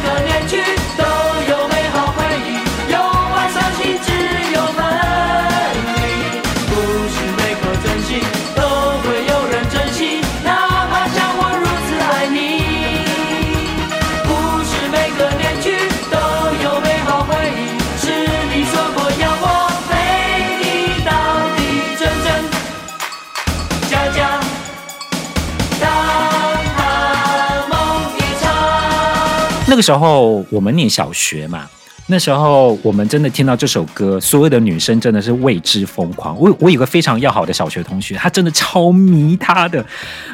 [29.77, 31.69] 个时候我们念小学嘛，
[32.07, 36.37] 那时候我们真的听到这首歌，所有的女生真的是为之疯狂。
[36.39, 39.85] 我我有个非常要好的小学同学，他真的超迷他的，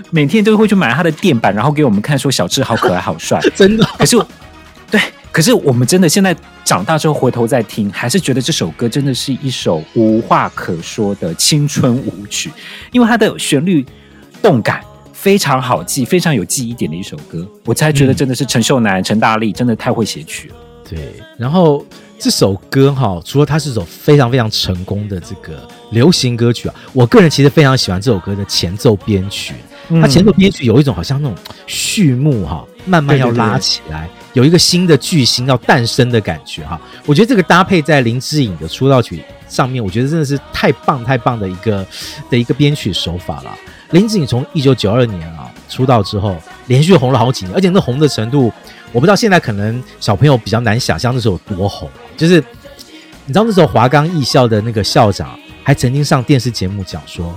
[0.09, 3.39] 每天都会去买他的垫板，然后给我们看，说小智好可爱、好帅。
[3.53, 3.83] 真的？
[3.97, 4.17] 可是，
[4.89, 5.01] 对，
[5.31, 12.51] 可是我们真的现在长大之后回头再听，还是觉得这首歌真的是一首无话可说的青春舞曲，
[12.91, 13.85] 因为它的旋律
[14.41, 14.81] 动感。
[15.23, 20.55] 非常好记，非常有记忆点的一首歌，我才觉得真的是陈秀男、陈、嗯、大力真的太会写曲了。
[20.89, 21.81] 对，然后
[22.19, 29.53] 这首歌哈，除了它是首非常非常成功的这个流行歌曲啊，我个人其实非常喜欢这首歌的前奏编曲。
[29.87, 36.77] 嗯、它前奏编曲有一种好像那种序幕哈，慢慢要拉起来，对对对，有一个新的巨星要诞生的感觉哈。
[37.05, 41.87] 我觉得这个搭配在林志颖的出道曲上面，我觉得真的是太棒太棒的一个
[42.29, 43.57] 的一个编曲手法了。
[43.93, 48.51] 林志颖从一九九二年啊出道之后，连续红了好几年，而且那红的程度，
[48.91, 51.87] 我不知道现在可能小朋友比较难想象那时候有多红。
[52.17, 52.43] 就是
[53.25, 57.31] 你知道那时候华冈艺校的那个校长还曾经上电视节目讲说，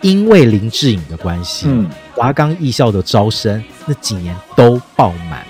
[0.00, 5.46] 因为林志颖的关系，嗯，华冈艺校的招生那几年都爆满。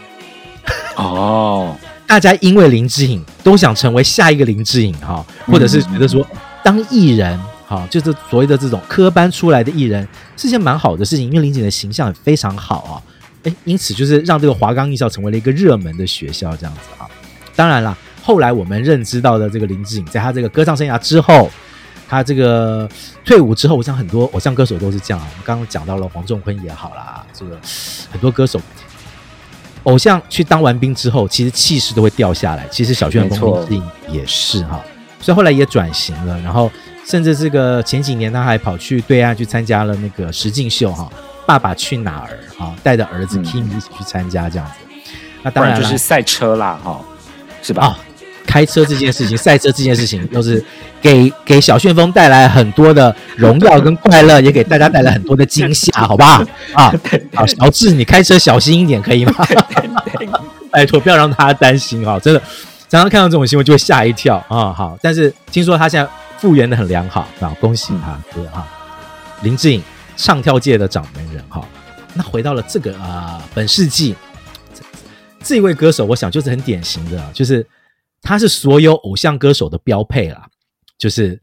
[0.96, 1.74] 哦，
[2.06, 6.22] 大家因为林志颖都想成为下一个林志颖哈，或者是觉得说
[6.62, 7.40] 当艺人。
[7.70, 10.06] 好，就是所谓的这种科班出来的艺人
[10.36, 12.94] 是件蛮好的事情，因为林志颖的形象也非常好啊，
[13.44, 17.06] 诶，因此就是让这个华冈艺校成为了一个热门的学校，这样子啊。
[17.54, 21.48] 当然了，后来我们认知到的这个林志颖，在他这个歌唱生涯之后，
[22.08, 22.88] 他这个
[23.24, 25.28] 退伍之后，我想很多偶像歌手都是这样啊。
[25.30, 27.56] 我们刚刚讲到了黄仲坤也好啦，这个
[28.10, 28.60] 很多歌手
[29.84, 32.66] 偶像去当完兵之后，其实气势都会掉下来。
[32.66, 34.82] 其实小旋风林志颖也是哈，
[35.20, 36.68] 所以后来也转型了，然后。
[37.06, 41.10] 甚至这个前几年他还跑去对岸去参加了那个实境秀哈，
[41.46, 44.72] 《爸爸去哪儿》哈，带着儿子 Kimi 一起去参加这样子。
[45.42, 47.00] 那当然就是赛车啦，哈、哦，
[47.62, 47.86] 是吧？
[47.86, 47.94] 啊、哦，
[48.46, 50.62] 开车这件事情，赛车这件事情，都是
[51.00, 56.44] 给给小旋风带来很多的荣耀跟快乐，也给大家带来很多的惊吓，好不好？
[56.74, 56.92] 啊，
[57.34, 59.32] 好， 小智，你开车小心一点，可以吗？
[60.70, 62.16] 拜托，不要让他担心哈！
[62.20, 62.40] 真的，
[62.88, 64.72] 常常看到这种新闻就会吓一跳啊！
[64.72, 66.08] 好，但是听说他现在
[66.40, 68.66] 复原的很良好啊，恭喜他，对哈。
[69.42, 69.82] 林志颖，
[70.16, 71.62] 唱跳界的掌门人哈。
[72.14, 74.16] 那回到了这个啊、呃，本世纪
[74.74, 74.82] 这，
[75.44, 77.66] 这一位歌手，我想就是很典型的，就是
[78.22, 80.46] 他是所有偶像歌手的标配啦，
[80.98, 81.38] 就是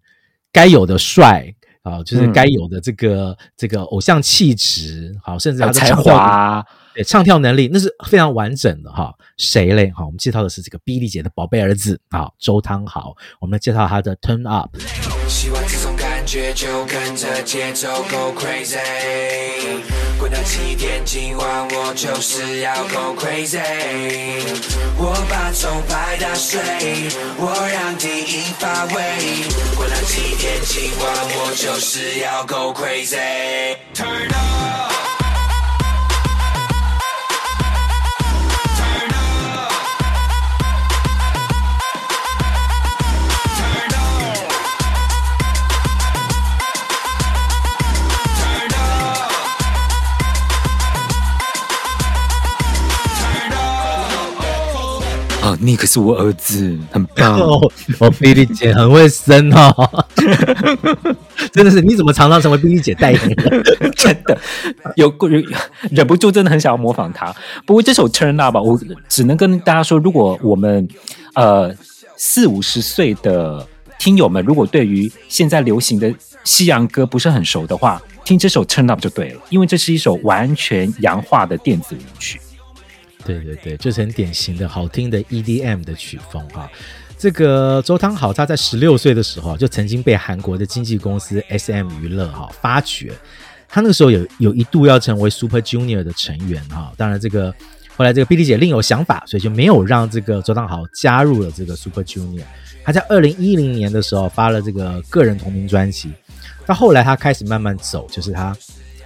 [0.52, 1.46] 该有的帅
[1.84, 6.66] 啊，就是该有的这个、嗯、这个偶像气质，好，甚至他的才华。
[6.98, 9.14] 对，唱跳能力那是非常完整的哈。
[9.38, 9.94] 谁嘞？
[9.96, 13.16] 好，我们介绍的是这个 Billy 姐的宝贝儿子啊，周汤豪。
[13.40, 14.76] 我们来介绍他的 Turn Up。
[15.28, 18.80] 喜欢这种感觉，就跟着节奏 Go Crazy。
[20.18, 23.60] 滚到七点，今晚我就是要 Go Crazy。
[24.98, 26.60] 我把钟摆打碎，
[27.38, 28.94] 我让低音发威。
[29.78, 33.78] 滚到七点，今晚我就是要 Go Crazy。
[33.94, 35.07] Turn Up。
[55.68, 57.36] 哦，尼克是我儿子，很棒。
[57.42, 57.60] 哦，
[58.00, 60.06] 我 Billy 姐很会生哦，
[61.52, 63.64] 真的是，你怎么常常成为 Billy 姐代言人？
[63.96, 64.38] 真的
[64.96, 65.44] 有忍
[65.92, 67.36] 忍不住，真的很想要模仿他。
[67.66, 70.88] 不过这首 Turn Up 吧，我只能跟大家说，如果我们
[71.34, 71.76] 呃
[72.16, 73.68] 四五十岁的
[74.00, 76.14] 听友们，如果对于现在流行的
[76.46, 82.40] 西洋歌不是很熟的话，听这首 Turn Up 就对了，因为这是一首完全洋化的电子舞曲。
[83.36, 86.70] 对对对，就是很典型的好听的 EDM 的曲风啊。
[87.18, 93.12] 这个周汤豪他在十六岁的时候就曾经被韩国的经纪公司 SM 娱乐哈发掘，
[93.68, 96.94] 他那个时候有有一度要成为 Super Junior 的成员哈。
[96.96, 97.54] 当然这个
[97.96, 102.44] 后来这个 B D 姐另有想法，所以就没有让这个周汤豪加入了这个 Super Junior。
[102.84, 106.12] 他在二零一零年的时候发了这个个人同名专辑，
[106.66, 108.56] 到后来他开始慢慢走，就是他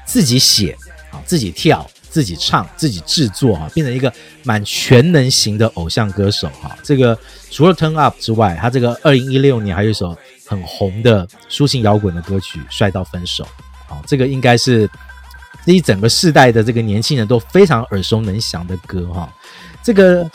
[0.06, 0.78] 自己写
[1.12, 1.90] 啊，自己跳。
[2.12, 6.78] 自己唱、自己制作哈，变成一个蛮全能型的偶像歌手哈。
[6.84, 7.18] 这个
[7.50, 13.46] 除了 Turn Up 之外，他这个二零一六年还有一首很红的抒情摇滚的歌曲《帅到分手》。
[13.94, 14.90] 啊，这个应该是
[15.66, 19.34] 这一整个世代的这个年轻人都非常耳熟能详的歌哈。
[19.82, 20.30] 这个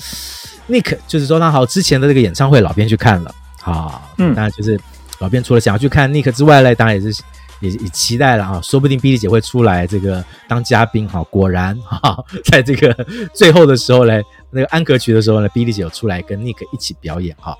[0.68, 4.02] Nick 就是周汤豪之前的这个演唱会，老编去看了啊。
[4.16, 4.80] 嗯，当然就是
[5.18, 7.22] 老编除了想要去看 Nick 之外呢，当然也是。
[7.60, 11.22] 也也期待了啊，说不定 Billy 姐会出来这个当嘉宾哈。
[11.24, 17.56] 果然哈， 在这个最后的时候呢，那个安可曲的时候呢，Billy 姐有出来跟 Nick 一起表演哈。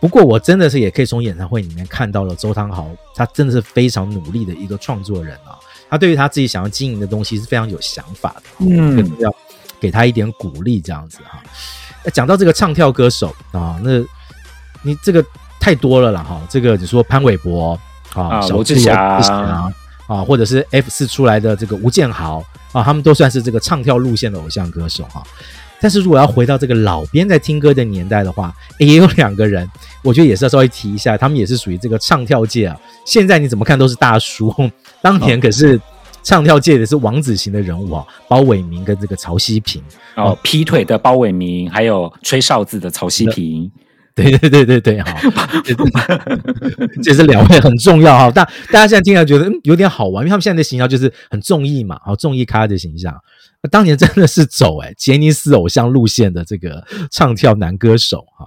[0.00, 5.56] 不过我真的是也可以从演唱会里面看到了周汤豪，他真的是非常努力的一个创作人啊。
[5.88, 9.34] 他对于他自己想要经营的东西是非常有想法的，嗯，要
[9.80, 11.42] 给他一点鼓励这样子哈。
[12.12, 14.00] 讲到这个唱跳歌手啊，那
[14.82, 15.24] 你这个
[15.60, 16.40] 太多了啦哈。
[16.50, 17.78] 这个你说潘玮柏。
[18.14, 19.72] 啊，罗志祥啊，
[20.06, 25.22] 啊，或者是 F 四出来的这个吴建豪啊，他们都算是这个唱跳路线的偶像歌手哈。
[25.80, 29.68] 但是如果要回到这个老编在听歌的年代的话，也有两个人，
[30.02, 32.76] 我觉得也是要稍微提一下，他们也是属于这个唱跳界啊。
[33.04, 34.54] 现在你怎么看都是大叔，
[35.02, 35.80] 当年可是
[36.22, 39.82] 唱跳界的是王子型的人物啊，包伟明跟这个曹希平
[40.14, 43.68] 哦，劈腿的包伟明，还有吹哨子的曹希平。
[44.14, 45.18] 对对对对对，哈，
[47.02, 48.30] 这是两位很重要哈。
[48.30, 53.14] 大大家现在听来觉得嗯有点好玩，因为他们现在的形象就是很综艺嘛，好综艺咖的形象。
[53.62, 58.46] 那当年真的是走哎杰尼斯偶像路线的这个唱跳男歌手哈。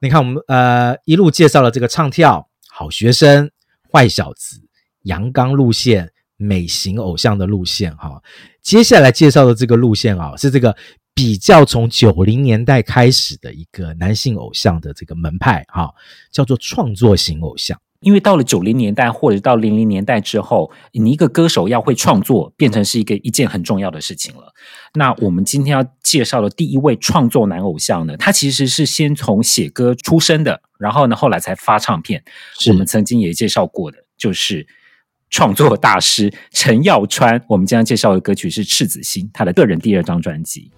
[0.00, 3.50] 你看我们呃一路介绍了这个唱跳好学生、
[3.92, 4.60] 坏小子、
[5.02, 8.22] 阳刚路线、美型偶像的路线哈。
[8.62, 10.76] 接下来介绍的这个路线啊是这个。
[11.20, 15.92] 比较从九零年代开始的一个男性偶像的这个门派哈，
[16.32, 17.78] 叫做创作型偶像。
[18.00, 24.54] 因为到了九零年代或者到零零年代之后，你一个歌手要会创作，变成是一个一件很重要的事情了。
[24.94, 32.24] 那我们今天要介绍的第一位创作男偶像呢，他其实是先从写歌出身的，然后呢后来才发唱片。
[32.68, 34.66] 我们曾经也介绍过的，就是
[35.28, 37.44] 创作大师陈耀川。
[37.50, 40.70] 我们今天介绍的歌曲是《赤子心》，他的个人第二张专辑。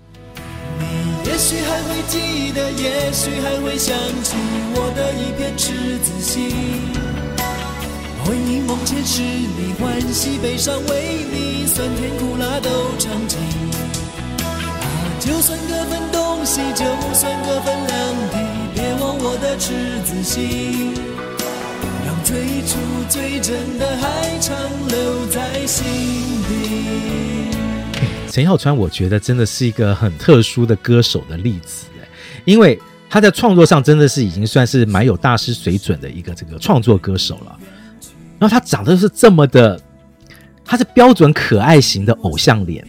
[1.24, 4.34] 也许还会记得，也许还会想起
[4.74, 6.50] 我的一片赤子心。
[8.24, 13.38] 回忆梦前是，你欢喜悲伤为你，酸甜苦辣都尝尽。
[14.38, 14.44] 把
[15.20, 17.96] 就算各分东西，就算各分两
[18.30, 18.36] 地，
[18.74, 20.94] 别忘我的赤子心，
[22.04, 24.56] 让最初最真的还长
[24.88, 26.11] 留在心。
[28.32, 31.84] 陈小川，我觉得真的是一个很特殊的歌手的例子，
[32.46, 32.80] 因为
[33.10, 37.58] 他在创作上真的是已经算是蛮有大师水准的一个这个创作歌手了。
[38.38, 39.78] 然后他长得是这么的，
[40.64, 42.82] 他是标准可爱型的偶像脸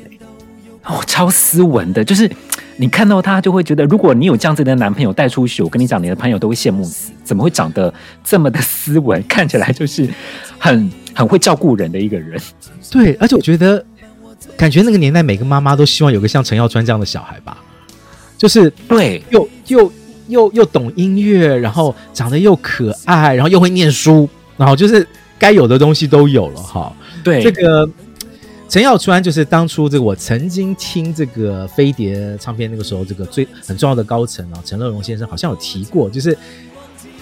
[0.86, 2.32] 哦，超斯文的，就是
[2.78, 10.08] 你看到他就会觉得，如果你有这样子的男朋友带出去，我跟你讲，你的朋友都会羡慕死，怎么会长得这么的斯文，看起来就是
[10.58, 12.42] 很很会照顾人的一个人。
[12.90, 13.86] 对，而且我觉得。
[14.58, 17.58] 感觉那个年代，每个妈妈都希望有个像陈耀川这样的小孩吧，
[18.38, 19.92] 就是对，又又
[20.28, 26.96] 又又懂音乐，然后长得又可爱，然后又会念书，然后就是该有的东西都有了哈。
[27.24, 27.90] 对，这个
[28.70, 36.38] 陈耀川就是当初这个我曾经听这个飞碟唱片那个时候，这个最很重要的高层啊，陈乐融先生好像有提过，就是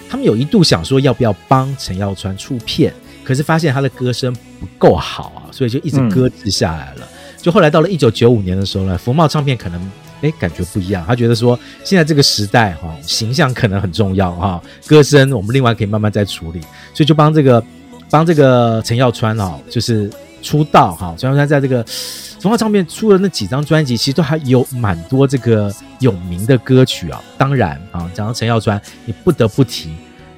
[0.08, 2.92] 他们有一度想说要不要帮陈耀川出片，
[3.24, 7.08] 可是发现他的歌声不够好啊，所以就一直搁置下来了。
[7.40, 16.60] 就后来到了一九九五年的时候呢，福茂唱片可能哎感觉不一样，他觉得说现在这个时代哈、形象可能很重要哈、歌声我们另外可以慢慢再处理，
[16.94, 17.64] 所以就帮这个
[18.08, 20.08] 帮这个陈耀川哦，就是
[20.40, 27.20] 出道哈，陈耀川在这个福茂唱片出了那几张专辑，其实都还有蛮多这个有名的歌曲啊。
[27.36, 29.90] 当然啊，讲到陈耀川，你不得不提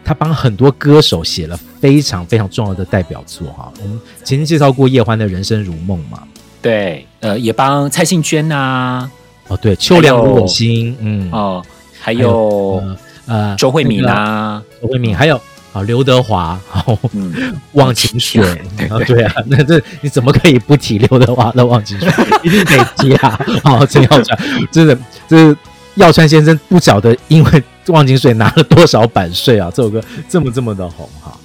[0.04, 3.72] 他帮很多歌手写了非常非常重要的代表作哈。
[3.82, 6.22] 我们前面介绍过叶欢的人生如梦嘛。
[6.60, 9.10] 对，呃，也帮蔡幸娟呐、啊，
[9.48, 11.62] 哦，对，秋凉如我心，嗯，哦，
[12.00, 12.82] 还有
[13.26, 15.38] 呃，周慧敏啊，周慧敏，还有
[15.74, 18.42] 啊，刘德华，好，嗯，忘情水，
[18.78, 22.08] 对 对啊，那这你怎么可以不提刘德华的忘情水？
[22.42, 23.38] 一定得提啊！
[23.62, 24.38] 好，陈耀川，
[24.70, 24.98] 真的，
[25.28, 25.54] 这
[25.94, 29.70] 是耀川先生不晓得因为忘情水拿了多少版税啊！
[29.74, 31.38] 这首歌这么这么的红哈，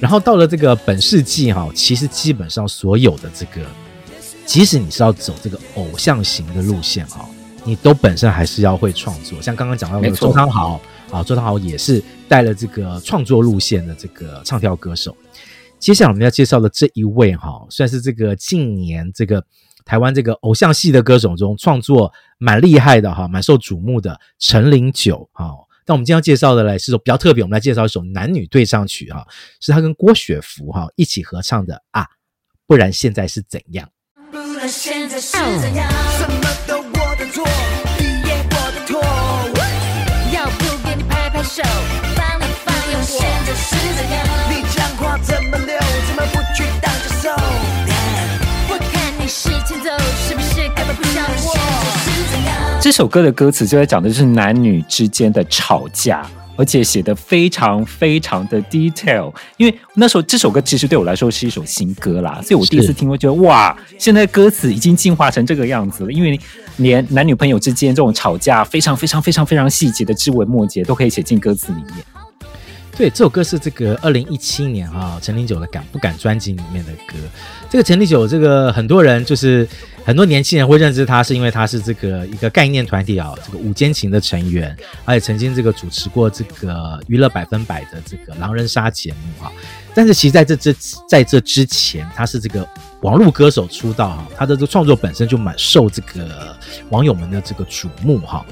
[0.00, 3.66] 然后到了这个本世纪哈，其实基本上所有的这个。
[4.44, 7.28] 即使你是要走这个偶像型的路线哈，
[7.64, 9.42] 你都本身还是要会创作。
[9.42, 10.80] 像刚刚讲到的周汤豪
[11.10, 15.16] 啊，周汤豪也是带了这个创作路线的这个唱跳歌手。
[15.80, 19.44] 接下来我们要介绍的这一位哈，算是这个近年这个
[19.86, 25.50] 台湾这个偶像系的歌手中创作蛮厉害的哈，蛮受瞩目的陈零九哈。
[25.86, 29.24] 但我们今天要介绍的呢是首比较特别，我们来介绍一首男女对唱曲哈，
[29.60, 32.04] 是他跟郭雪芙哈一起合唱的啊，
[32.66, 33.88] 不然现在是怎样？
[34.68, 35.30] 现在是
[35.60, 35.88] 怎样？
[36.18, 39.00] 什么都我的错，我的错。
[40.34, 41.62] 要不给你拍拍手，
[42.16, 42.74] 放一放。
[43.04, 44.26] 现在是怎样？
[44.50, 45.56] 你讲话怎么
[52.80, 56.26] 这首歌的歌词就在讲的就是男女之间的吵架。
[56.58, 66.40] 而且写得非常非常的 detail，因为那时候这首歌其实对我来说是一首新歌啦，所以我第一次听，会觉得哇，现在歌词已经进化成这个样子了，因为
[66.78, 71.96] 连男女朋友之间这种吵架非常非常非常非常细节的枝微末节都可以写进歌词里面。
[72.96, 77.18] 对，这首歌是这个二零一七年啊，陈零九的《敢不敢》专辑里面的歌。
[77.76, 79.68] 这个陈立九，这个很多人就是
[80.02, 84.74] 很多年轻人会认知他，是因为他是这个一个概念团体啊，这个五间情的成员，
[85.04, 89.52] 而且曾经这个主持过这个娱乐百分百的这个狼人杀节目啊。
[89.94, 90.74] 但是其实在这之
[91.06, 92.66] 在这之前，他是这个
[93.02, 96.56] 网络歌手出道哈，他的这个创作本身就蛮受这个
[96.88, 98.42] 网友们的这个瞩目哈。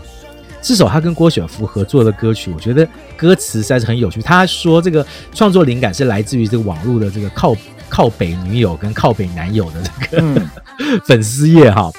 [0.61, 4.21] 这首他跟郭雪芙合作的歌曲，我觉得歌词实在是很有趣。
[4.21, 7.57] 他说这个创作灵感是来自于这个网络的这个靠
[7.95, 10.51] 靠北女友跟靠北男友的这个、嗯、
[11.07, 11.93] 粉丝页哈，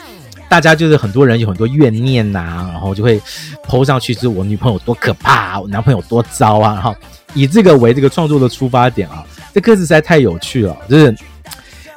[0.49, 3.17] 大家就是很多人有很多怨念呐、啊，然后就会
[3.65, 6.93] po 上去，就是我女朋友多可怕，我男朋友多糟啊，然后
[7.33, 11.15] 以这个为这个创作的出发点啊，这歌词实在太有趣了，就是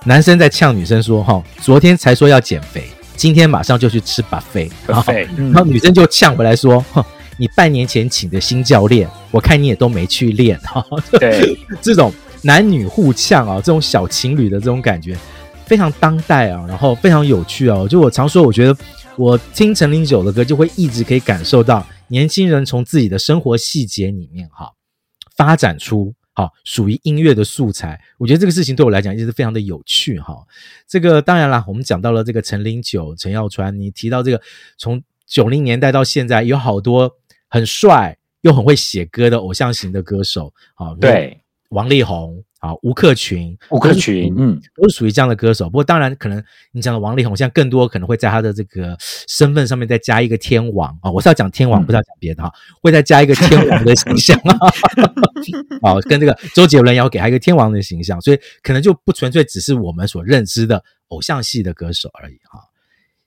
[0.04, 2.84] 男生在呛女生说哈，昨天才说要减肥。
[3.16, 7.04] 今天马上就去吃 buffet，然后，然后女生就呛回来说：“哼，
[7.36, 10.86] 你半年前请的新教练，我看你也都没去练。”哈，
[11.18, 15.16] 对， 这种男女互呛啊，这种小情侣的这种感觉
[15.66, 17.86] 非常当代啊，然后非常有趣啊。
[17.86, 18.76] 就我常说，我觉得
[19.16, 24.72] 我听陈零九的歌，就会一直可以感受到年轻人从自己的生活细节里面哈
[25.36, 26.14] 发展出。
[26.34, 30.36] 好，属于音乐的素材，我觉得这个事情对我来讲一直非常的有趣哈。
[30.86, 34.40] 这个当然啦，我们讲到了这个陈零九、陈耀川，你提到这个
[34.76, 37.10] 从九零年代到现在，有好多
[37.48, 45.66] 很帅又很会写歌的偶像型的歌手啊，对，王力宏啊，吴克群，吴克群，嗯，都是属于这样的歌手。
[45.66, 46.42] 不过当然，可能
[46.72, 48.96] 你讲的王力宏，现在更多可能会在他的这个
[49.28, 51.12] 身份上面再加一个天王啊、哦。
[51.12, 52.50] 我是要讲天王，嗯、不是要讲别的哈，
[52.82, 54.58] 会再加一个天王的形象啊。
[55.82, 62.60] 好， 跟这个周杰伦也要给他一个天王的形象，所以可能就不纯粹只是我们所认知的偶像系的歌手而已哈。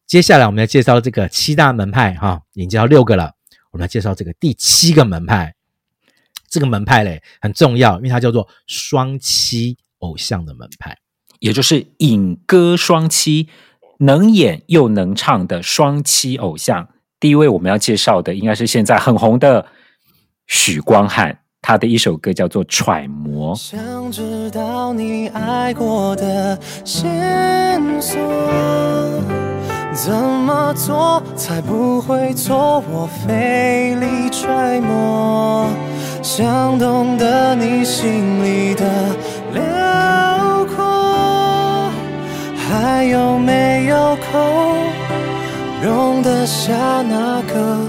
[0.08, 3.32] 接下来我们来介绍这个七大门派哈，已经介绍六个了，
[3.72, 5.56] 我们来介绍这个第七个门派。
[6.52, 10.98] 这个门派嘞很重要，因为它叫做双栖偶像的门派，
[11.40, 13.48] 也就是影歌双栖，
[14.00, 16.90] 能演又能唱的双栖偶像。
[17.22, 19.66] 第一位我们要介绍的，应该是现在很红的
[20.48, 23.56] 许光汉，他的一首歌叫做《揣摩》。
[23.58, 28.20] 想知道你爱过的线索。
[29.94, 32.82] 怎么做才不会错？
[32.90, 35.61] 我费力揣摩，
[36.34, 38.86] 想懂得你心里的
[39.54, 41.92] 辽阔，
[42.56, 44.88] 还有没有空
[45.84, 46.72] 容得下
[47.02, 47.80] 那个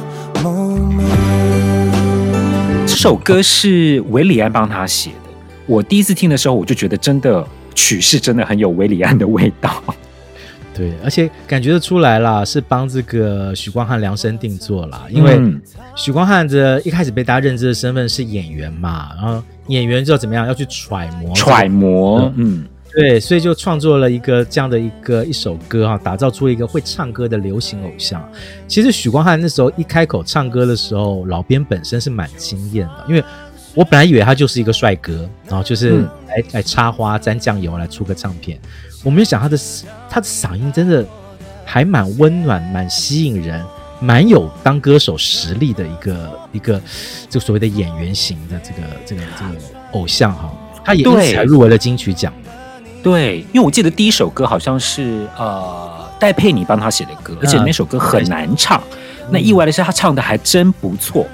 [0.43, 1.01] 梦
[2.85, 5.31] 这首歌是韦礼安帮他写的。
[5.67, 9.71] 我第一次听的时候，我就觉得真的曲式真的很有韦礼安的味道。
[10.75, 15.05] 对，而且感觉得出来啦，是帮这个许光汉量身定做啦。
[15.11, 15.39] 因为
[15.95, 22.65] 许光汉这一开始被大家认知的身份是演员嘛，然后演员就怎么样要去揣摩揣摩，嗯，
[22.95, 28.27] 对，所以就创作了一个这样的一个一首歌哈，打造出一个会唱歌的流行偶像。
[28.67, 33.23] 其实许光汉那时候一开口唱歌的时候，老编本身是蛮惊艳的，因为
[33.75, 38.59] 我本来以为他就是一个帅哥，然后就是来、嗯、来插花沾酱油来出个唱片。
[39.03, 39.59] 我没有想他的
[40.09, 41.05] 他的嗓音真的
[41.65, 43.61] 还蛮温暖、蛮吸引人、
[44.01, 46.81] 蛮有当歌手实力的一个一个
[47.29, 49.51] 这个所谓的演员型的这个这个这个
[49.93, 50.53] 偶像哈，
[50.85, 52.33] 他也因此才入围了金曲奖。
[53.03, 58.81] 对，因为我记得第一首歌好像是呃戴佩妮帮他写的歌，而且那首歌很难唱。
[59.23, 61.27] 嗯、那意外的是他唱的还真不错。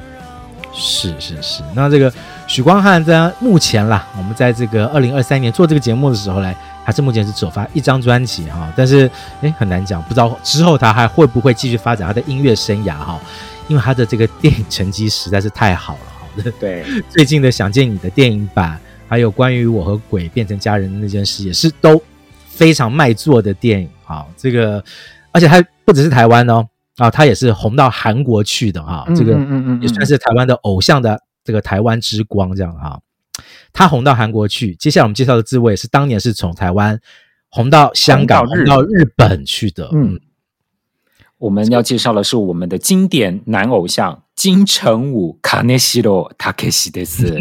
[0.72, 2.10] 是是是，那这个
[2.46, 6.56] 许光汉在目前啦，我们在这个二零二三年做这个节目的时候来。
[6.88, 9.10] 他是目前是只有发一张专辑哈，但是
[9.42, 13.20] 诶很难讲，不知道之后他还会不会继续发展他的音乐生涯哈，
[13.68, 16.50] 因为他的这个电影成绩实在是太好了哈。
[16.58, 22.02] 对， 最近的《想见你》的电影版，还有关于我和鬼变成家人的那件事，也是都
[22.48, 24.26] 非常卖座的电影哈。
[24.34, 24.82] 这个，
[25.30, 26.66] 而且他不只是台湾哦，
[26.96, 29.06] 啊，他也是红到韩国去的哈。
[29.14, 29.32] 这个
[29.82, 32.98] 也算是台湾的偶像的这个台湾之光这样哈。
[33.78, 36.98] 他红到韩国去，接下来我们介绍的这位是当年是从台湾
[37.48, 39.88] 红到香港、红到日本去的。
[39.92, 40.18] 嗯，
[41.38, 47.40] 我们要介绍的是我们的经典男偶像金城武卡内西罗塔克西德斯。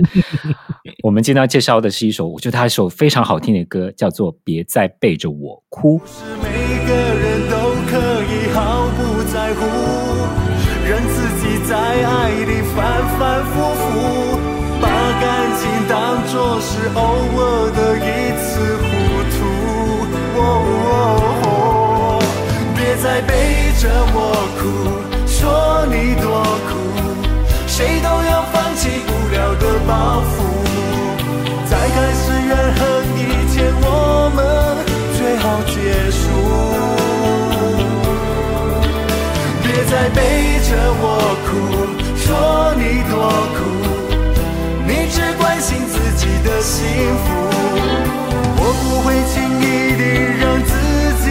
[1.01, 5.99] 我们今天要介绍的是一首，我觉得他一首非常好听的歌，叫做《别再背着我哭》。
[6.05, 7.57] 是每个人都
[7.89, 9.65] 可以毫不在乎，
[10.87, 12.77] 让自己在爱里反
[13.17, 13.76] 反复复。
[16.37, 17.99] 当作是偶尔的一
[18.37, 18.85] 次糊
[19.33, 19.37] 涂，
[22.75, 23.33] 别再背
[23.81, 24.15] 着我
[24.59, 24.61] 哭，
[25.25, 25.35] 说
[25.87, 26.27] 你多
[26.69, 26.71] 苦，
[27.65, 30.45] 谁都有放弃不了的包袱，
[31.67, 32.85] 在开始怨恨
[33.17, 33.19] 以
[33.51, 34.37] 前，我们
[35.17, 35.73] 最好结
[36.11, 36.21] 束。
[39.63, 40.19] 别再背
[40.69, 40.69] 着
[41.01, 41.03] 我
[41.47, 41.49] 哭，
[42.15, 42.23] 说
[42.77, 43.17] 你多
[43.57, 43.59] 苦。
[44.89, 46.85] 你只管关心自己的幸
[47.25, 47.33] 福，
[48.57, 50.03] 我不会轻易地
[50.37, 50.71] 让自
[51.23, 51.25] 己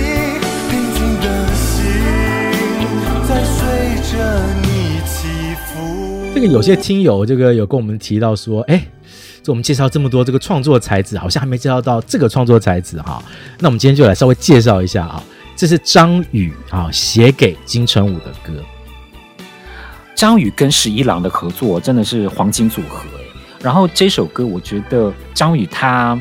[0.68, 1.70] 平静的心
[3.28, 4.18] 再随着
[4.62, 6.34] 你起伏。
[6.34, 8.84] 这个有些听友这个有跟我们提到说，哎，
[9.44, 13.22] 这我们介绍这么多这个创作才子，好像还没介绍到这个创作才子哈。
[13.60, 15.22] 那我们今天就来稍微介绍一下啊，
[15.54, 18.52] 这是张宇啊写给金城武的歌。
[20.16, 23.04] 张宇跟十一郎的合作真的是黄金组合。
[23.66, 26.16] 然后这首歌，我觉得张宇他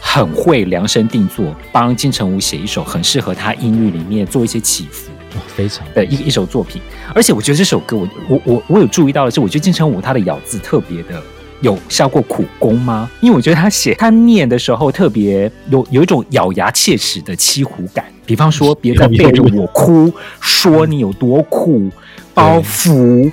[0.00, 5.10] 很会量身定做，帮金城武写一首很适合他音域里面做一些起伏，
[5.48, 6.80] 非常的一一首作品。
[7.12, 11.20] 而且我觉得这首歌我，我我我我有注意到的是，我觉得金城武他的咬字特别的
[11.62, 13.10] 有下过苦功吗？
[13.20, 18.04] 因为我觉得他写他念的时候特别有有一种咬牙切齿的凄苦感。
[18.24, 21.90] 比方说，别再背着我哭，说你有多苦，
[22.32, 23.32] 包袱，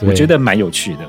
[0.00, 1.00] 我觉得蛮有趣的。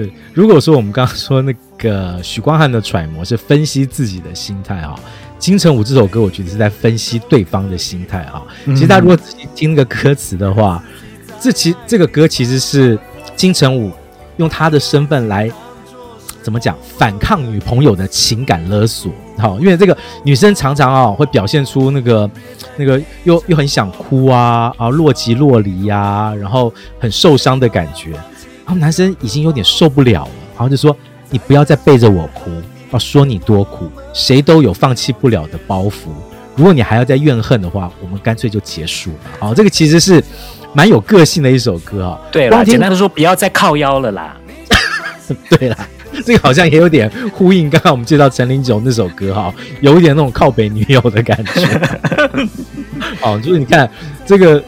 [0.00, 4.98] 对，如果说我们刚刚说那个许光汉的揣摩是分析自己的心态哈，
[5.38, 8.42] 金城武这首歌我觉得是在分析对方的心态哈。
[8.68, 10.82] 其实大家如果仔细听那个歌词的话，
[11.38, 12.98] 这其这个歌其实是
[13.36, 13.92] 金城武
[14.38, 15.50] 用他的身份来
[16.42, 19.12] 怎么讲反抗女朋友的情感勒索。
[19.36, 19.94] 好，因为这个
[20.24, 22.30] 女生常常啊会表现出那个
[22.78, 28.14] 那个又又很想哭啊啊若即若离呀、啊，然后很受伤的感觉。
[28.70, 30.96] 然后男生已经有点受不了了，然后就说
[31.28, 32.52] ：“你不要再背着我哭，
[32.92, 36.06] 要说你多苦，谁都有放弃不了的包袱。
[36.54, 40.22] 如果你还要再怨恨的话，我们干脆就结束了。”好，这个其实是
[40.72, 42.20] 蛮有个性的一首歌啊。
[42.30, 44.36] 对了，简单的说，不要再靠腰了啦。
[45.58, 45.76] 对啦。
[46.24, 51.80] 这个好像也有点呼应刚刚我们介绍陈零九那首歌哈，有一点那种靠北女友的感觉。
[53.22, 53.90] 哦，就是你看
[54.24, 54.62] 这个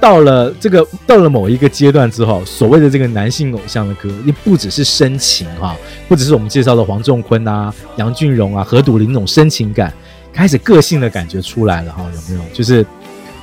[0.00, 5.76] 到了这个到了某一个阶段之后，所谓的这个男性偶像的歌，也不只是深情哈，
[6.08, 9.92] 不只是我们介绍的黄仲坤啊、杨俊荣啊、何笃霖那种深情感，
[10.32, 12.50] 开始个性的感觉出来了哈，有没有？
[12.52, 12.84] 就是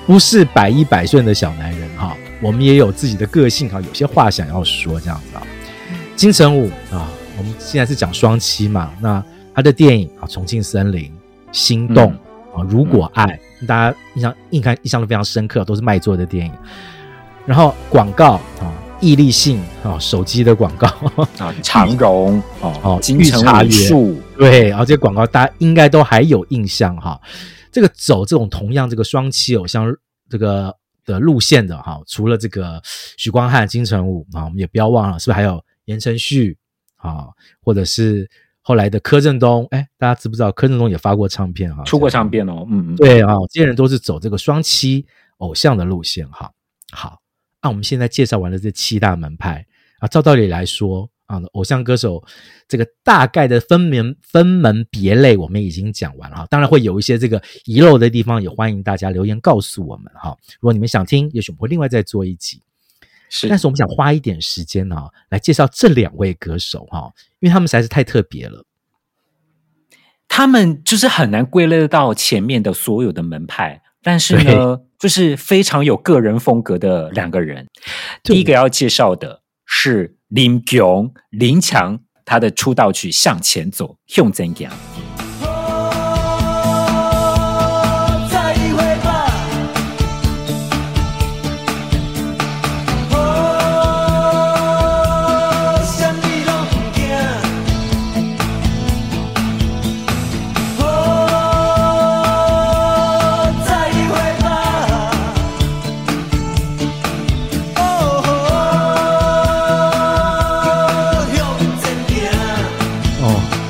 [0.05, 5.43] 不是百依百顺的小男人哈， 我们也有自己的个性哈，有些话想要说这样子啊。
[6.15, 7.09] 金城武啊。
[7.35, 9.21] 我们现在是讲双栖嘛，那
[9.55, 11.01] 他的电影啊，《重庆森林》、
[11.51, 12.11] 《心动》
[12.55, 13.25] 啊，《如果爱》，
[13.65, 16.53] 大家印象印象印象都非常深刻，都是卖座的电影。
[17.45, 20.87] 然后广告啊，易利信啊，手机的广告
[21.39, 23.41] 啊，长荣哦，金城
[23.93, 27.19] 武对，然后这些广告大家应该都还有印象哈。
[27.71, 29.93] 这个走这种同样这个双栖偶像
[30.29, 30.73] 这个
[31.05, 32.81] 的路线的哈，除了这个
[33.17, 36.57] 许光汉、金城武啊，我们也不要忘了，是不是还有言承旭？
[36.95, 37.27] 啊，
[37.61, 38.29] 或者是
[38.65, 45.03] 后来的柯震东，哎，大家知不知道柯震东也发过唱片哈，出过唱片哦，嗯，对啊，这些人都是走这个双栖
[45.37, 46.49] 偶像的路线哈。
[46.91, 47.19] 好，
[47.61, 49.65] 那我们现在介绍完了这七大门派
[49.99, 52.23] 啊，照道理来说啊，偶像歌手
[52.67, 60.37] 这个大概的分门分门别类我们已经讲完了哈，当然会有一些这个遗漏的地方，也欢迎大家留言告诉我们哈。
[60.61, 62.61] 如果你们想听，也许我们会另外再做一集。
[63.35, 68.63] 是，但是我们想花一点时间呢、啊，来介绍这两位歌手哈，因为他们实在是太特别了。
[70.27, 77.67] 他们就是很难归类到前面的所有的门派，但是呢，就是非常有个人风格的两个人。
[78.21, 84.67] 第一个要介绍的是林强，林强，他的出道曲《向前走》，向前走。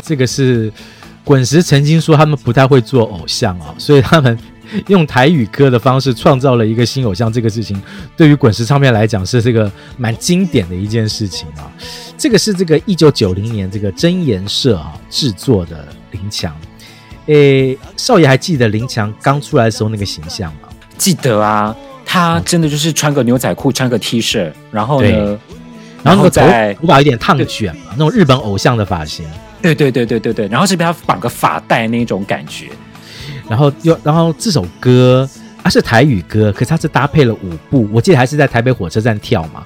[0.03, 0.71] 这个是
[1.23, 4.37] 滚石曾经说他们不太会做偶像啊，所以他们
[4.87, 7.31] 用台语歌的方式创造了一个新偶像。
[7.31, 7.81] 这个事情
[8.17, 11.71] 对于滚石唱片来讲是这个蛮经典的一件事情啊。
[12.17, 16.53] 这个是这个一九九零年这个真言社啊制作的林强。
[17.27, 20.67] 诶，少爷还记得林强刚出来的时候那个形象吗？
[20.97, 21.73] 记得啊，
[22.05, 25.39] 他真的就是穿个牛仔裤，穿个 T 恤，然后呢，
[26.03, 29.25] 然后在头发有点烫卷嘛，那种日本偶像的发型。
[29.63, 32.67] 对对对对对对，然后这边他绑个发带那种感觉，
[33.47, 35.27] 然后又然后这首歌
[35.63, 39.63] 它是台语歌，可是它是搭配了舞步，我记得还是在台北火车站跳嘛。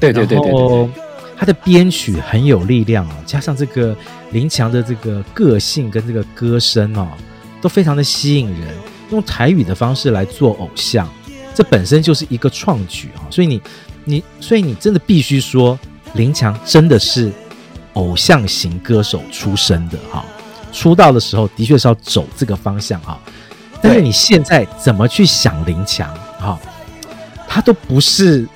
[0.00, 0.88] 对对对对对，
[1.36, 3.96] 它的编曲很有力量哦，加上这个
[4.32, 7.06] 林强的这个个性跟这个歌声哦，
[7.62, 8.74] 都非常的吸引人。
[9.10, 11.08] 用台语的方式来做偶像，
[11.54, 13.22] 这本身就是一个创举啊！
[13.30, 13.62] 所以你
[14.02, 15.78] 你所以你真的必须说
[16.14, 17.30] 林强真的是。
[17.96, 20.24] 偶像型歌手出身的哈，
[20.72, 23.18] 出道的时候的确是要走这个方向哈，
[23.82, 26.58] 但是你现在怎么去想林强哈，
[27.48, 28.46] 他都不是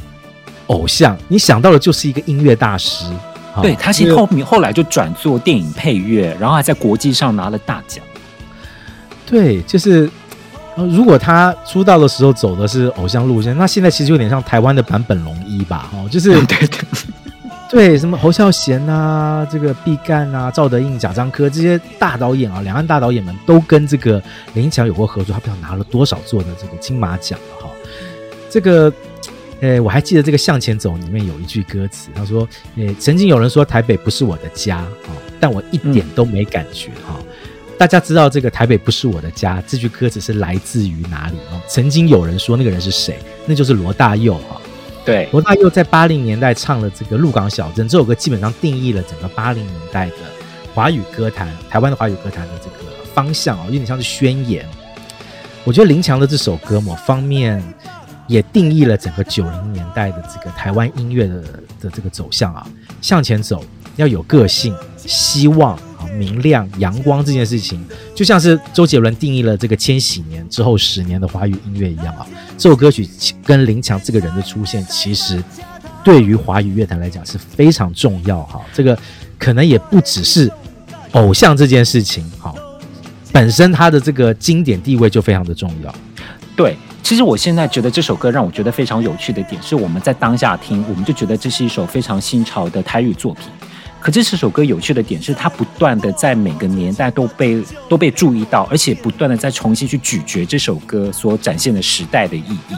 [0.68, 3.04] 偶像，你想到的就是一个音乐大师。
[3.60, 8.02] 对，他其实后面后来就转做电影配乐，然后还在国际上拿了大奖。
[9.26, 10.08] 对，就是
[10.76, 15.90] 如果他出道的时候走的是偶像路线，那现在其实有点像台湾的版本龙一吧？
[15.92, 16.78] 哦，就是对 对。
[17.70, 24.20] 对，什么侯孝贤啊，这个毕赣啊，赵德胤、贾樟柯这些大导演啊，两岸大导演们都跟这个
[24.54, 27.70] 林强有过合作，他不知道拿了多少座的这个金马奖了哈。
[28.50, 28.92] 这个，
[29.60, 37.20] 诶，我还记得这个《向前走》里面有一句歌词，他说：“诶，曾经有人说台北不是我的家啊，但我一点都没感觉哈。”
[37.78, 41.60] 大家知道这个“台北不是我的家”这句歌词是来自于哪里哦？
[41.68, 43.16] 曾经有人说那个人是谁？
[43.46, 44.59] 那就是罗大佑哈。
[45.04, 50.16] 对，罗大佑在八零年代唱了这个《鹿港小镇》，这首歌基本上定义了整个八零年代的
[50.74, 54.64] 华语歌坛，台湾的华语歌坛的这个方向啊，有点像是宣言。
[55.64, 57.62] 我觉得林强的这首歌，某方面
[58.26, 61.42] 也定义了整个九零年代的这个台湾音乐的
[61.80, 62.66] 的这个走向啊。
[63.00, 63.64] 向前走，
[63.96, 65.78] 要有个性、希望
[66.10, 67.84] 明亮、阳光这件事情，
[68.14, 72.26] 就像是周杰伦定义了这个千禧年之后十年的华语音乐一样啊。
[72.56, 73.08] 这首歌曲
[73.44, 75.42] 跟林强这个人的出现，其实
[76.04, 78.60] 对于华语乐坛来讲是非常重要哈。
[78.72, 78.98] 这个
[79.38, 80.50] 可能也不只是
[81.12, 82.54] 偶像这件事情哈，
[83.32, 85.94] 本身他的这个经典地位就非常的重要。
[86.56, 86.76] 对。
[87.02, 93.46] 其实我现在觉得这首歌让我觉得非常有趣的点是，我们在当下听，我们就觉得这是一首非常新潮的台语作品。
[94.00, 102.76] 可这首歌有趣的点是，它不断的在每个年代都被都被注意到，而且不断的在重新去咀嚼这首歌所展现的时代的意义。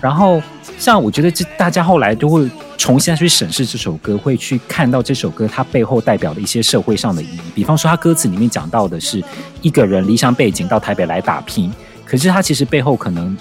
[0.00, 0.42] 然后，
[0.78, 7.40] 像我觉得这大家后来都会重新去审视这首歌，会去看到这首歌它背后代表的一些社会上的意义。
[7.54, 9.22] 比方说，它歌词里面讲到的是
[9.60, 11.72] 一个人离乡背井到台北来打拼。
[12.04, 13.36] 可是它其实背后可能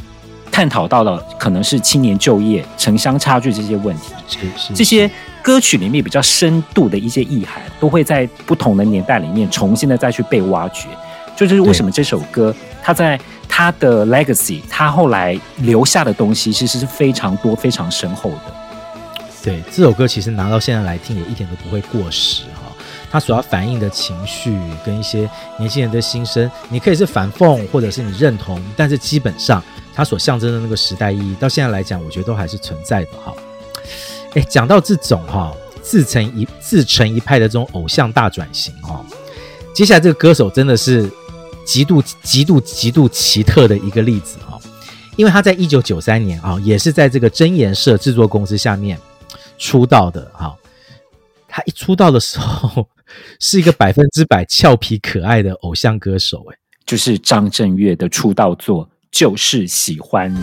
[0.52, 4.14] 探讨到了，可能是青年就业、城乡差距这些问题。
[4.28, 5.10] 是是，这些
[5.42, 10.88] 歌曲里面比较深度的一些意涵，都会在不同的年代里面重新的再去被挖掘。
[11.36, 13.18] 就是为什么这首歌它在
[13.48, 18.42] 它的 legacy，它后来留下的东西其实是非常多、非常深厚的。
[19.42, 22.44] 对，这首歌其实拿到现在来听，也一点都不会过时。
[22.56, 22.72] 哈。
[23.12, 25.28] 它所要反映的情绪跟一些
[25.58, 29.64] 年轻人的心声，你可以是反讽，或者是你认同，但是基本上
[29.96, 33.34] 它所象征的那个时代意义，到现在来讲，我觉得都还是存在的哈。
[34.36, 39.04] 哎，讲到这种哈自成一自成一派的这种偶像大转型哈，
[39.74, 41.10] 接下来这个歌手真的是
[41.66, 44.60] 极度极度极度奇特的一个例子哈，
[45.16, 49.00] 因为他在一九九三年啊，也是在这个真言社制作公司下面
[49.58, 50.56] 出道的哈。
[51.48, 52.88] 他一出道的时候。
[53.40, 56.56] 是一个百分之百俏皮可爱的偶像歌手，哎，
[56.86, 60.38] 就是张震岳的出道作《就是喜欢你》。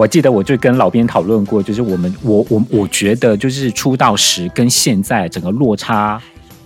[0.00, 6.18] 我记得我就跟老编讨论过，就是我们我我我觉得就是出道时跟现在整个落差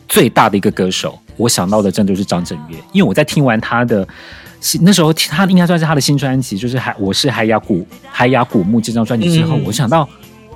[0.08, 4.06] 最大的一个歌手，我想到的真的就是张震岳，因为我在听完他的
[4.82, 10.08] 那时候，他应该算是他的新专辑，就是海我是海雅古海雅古墓这张专辑之后，嗯、我想到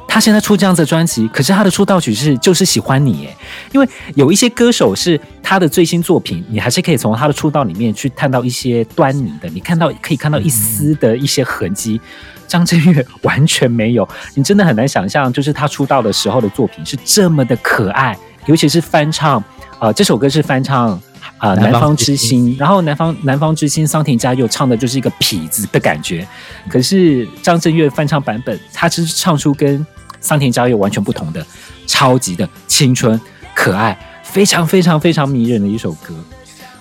[0.06, 3.36] 他现在出这样子的专辑，可是他的出道曲是就是喜欢你耶，
[3.72, 12.00] 因为有一些歌手是他的最新作品，你还是可以从他的出道里面去看到一些端倪的，你看到可以看到一丝的一些痕迹。
[12.00, 19.42] 嗯张震岳完全没有， 你真的很难想象，就是他出道的时候的作品是这么的可爱，尤其是翻唱，
[19.78, 20.90] 呃，这首歌是翻唱，
[21.36, 26.26] 啊、呃，南方之星，然后南方南方之星桑田佳祐唱的就是一个痞子的感觉，
[26.68, 29.86] 可是张震岳翻唱版本，他只是唱出跟
[30.18, 31.46] 桑田佳祐完全不同的，
[31.86, 33.20] 超级的青春
[33.54, 36.14] 可爱，非常非常非常迷人的一首歌，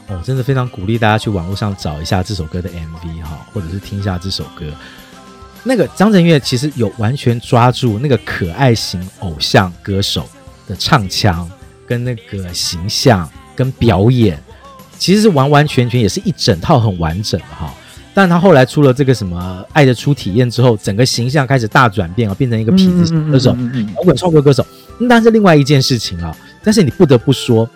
[0.08, 4.66] 哦，真的非常鼓励大家去网络上找一下这首歌的 MV 哈，或者是听一下这首歌。
[5.64, 10.28] 那个张震岳其实有完全抓住那个可爱型偶像歌手
[10.68, 11.50] 的唱腔，
[11.86, 14.42] 跟那个形象跟表演，
[14.98, 17.74] 其实是完完全全也是一整套很完整的哈。
[18.14, 23.56] 但他后来出了这个什么《爱的初体验》之后，整个形象开始大转变啊，变成一个痞子歌手、
[23.96, 24.66] 摇滚创作歌手，
[24.98, 26.36] 那是另外一件事情啊。
[26.64, 27.70] 但是你不得不说，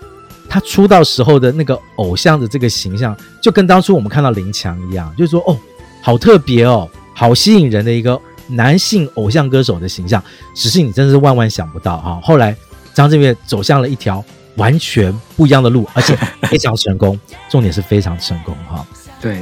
[0.49, 5.55] 他出道时候的那个偶像的这个形象，就跟当初我们看到林强一样，就是说哦，
[6.01, 6.89] 好特别哦。
[7.21, 10.23] 好吸引人的一个男性偶像歌手的形象，
[10.55, 12.19] 只是你真的是万万想不到哈。
[12.23, 12.55] 后来
[12.95, 16.17] 张震岳走向了一条完全不一样的路，而且
[16.49, 18.83] 非常成功，重点是非常成功哈。
[19.21, 19.35] 对，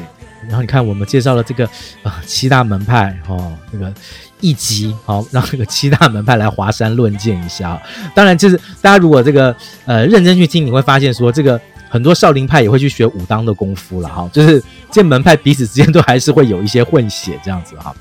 [0.46, 1.66] 然后你看我们介绍了这个
[2.04, 3.38] 啊、呃、七大门派哈，
[3.72, 3.94] 那个
[4.42, 7.82] 一集好，让这个七大门派来华山论剑一下。
[8.14, 9.56] 当然，就是大家如果这个
[9.86, 11.58] 呃认真去听，你会发现说这个。
[11.90, 17.94] 很多少林派也会去学武当的功夫了哈，就是这门派彼此之间都还是会有一些混血这样子哈。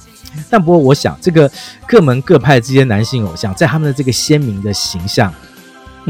[0.51, 1.51] 但不过我想，这个
[1.87, 5.33] 各门各派这些男性偶像，在他们的这个鲜明的形象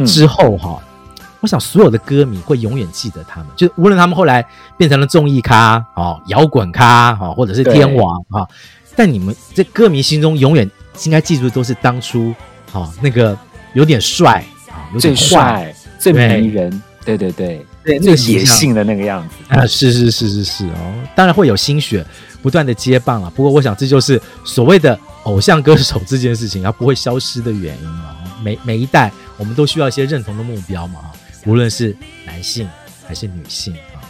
[0.05, 0.83] 之后哈，
[1.19, 4.45] 嗯、我想所有的歌迷会永远记得他们，就无论他们后来
[4.77, 10.69] 变成了综艺咖哦、摇滚咖哦，或者是天王啊，对但你们这歌迷心中永远
[11.05, 12.35] 应该记住的都是当初
[12.73, 13.39] 哦那个
[13.73, 16.83] 有点帅啊，有点帅、最迷人。
[17.09, 22.05] 对对对对，那个野性的那个样子啊，是是是是是哦，当然会有新血
[22.43, 23.33] 不断的接棒啊。
[23.35, 28.15] 不过我想这就是所谓的偶像歌手这件事情，它不会消失的原因啊。
[28.43, 31.13] 每每一代我们都需要一些认同的目标嘛，哈，
[31.47, 31.97] 无论是
[32.27, 32.69] 男性
[33.07, 34.05] 还是女性啊。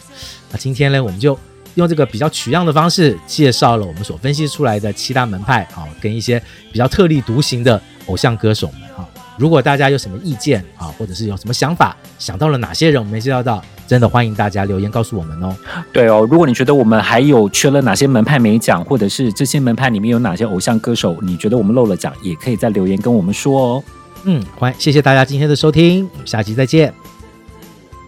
[0.50, 1.38] 那今天呢，我们就
[1.76, 6.42] 用这个比较取样的方式，介绍了我们所分析出来的七大门派啊，跟一些
[6.72, 9.06] 比较特立独行的偶像歌手们啊。
[9.38, 15.56] 如果大家有什么意见啊，或者是有什么想法，想到了哪些人我们没介绍到，真的欢迎大家留言告诉我们哦。
[15.92, 23.84] 对哦，如果你觉得我们还有缺了哪些门派没讲，或者是这些门派里面有哪些偶像歌手，你觉得我们漏了讲，也可以在留言跟我们说哦。
[24.24, 26.92] 嗯，欢迎，谢谢大家今天的收听，我们下期再见，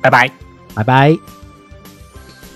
[0.02, 0.28] 拜拜，
[0.74, 1.16] 拜拜。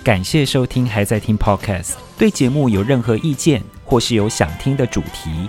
[0.03, 1.93] 感谢收听，还在听 Podcast。
[2.19, 5.49] 对节目有任何意见，或是有想听的主题，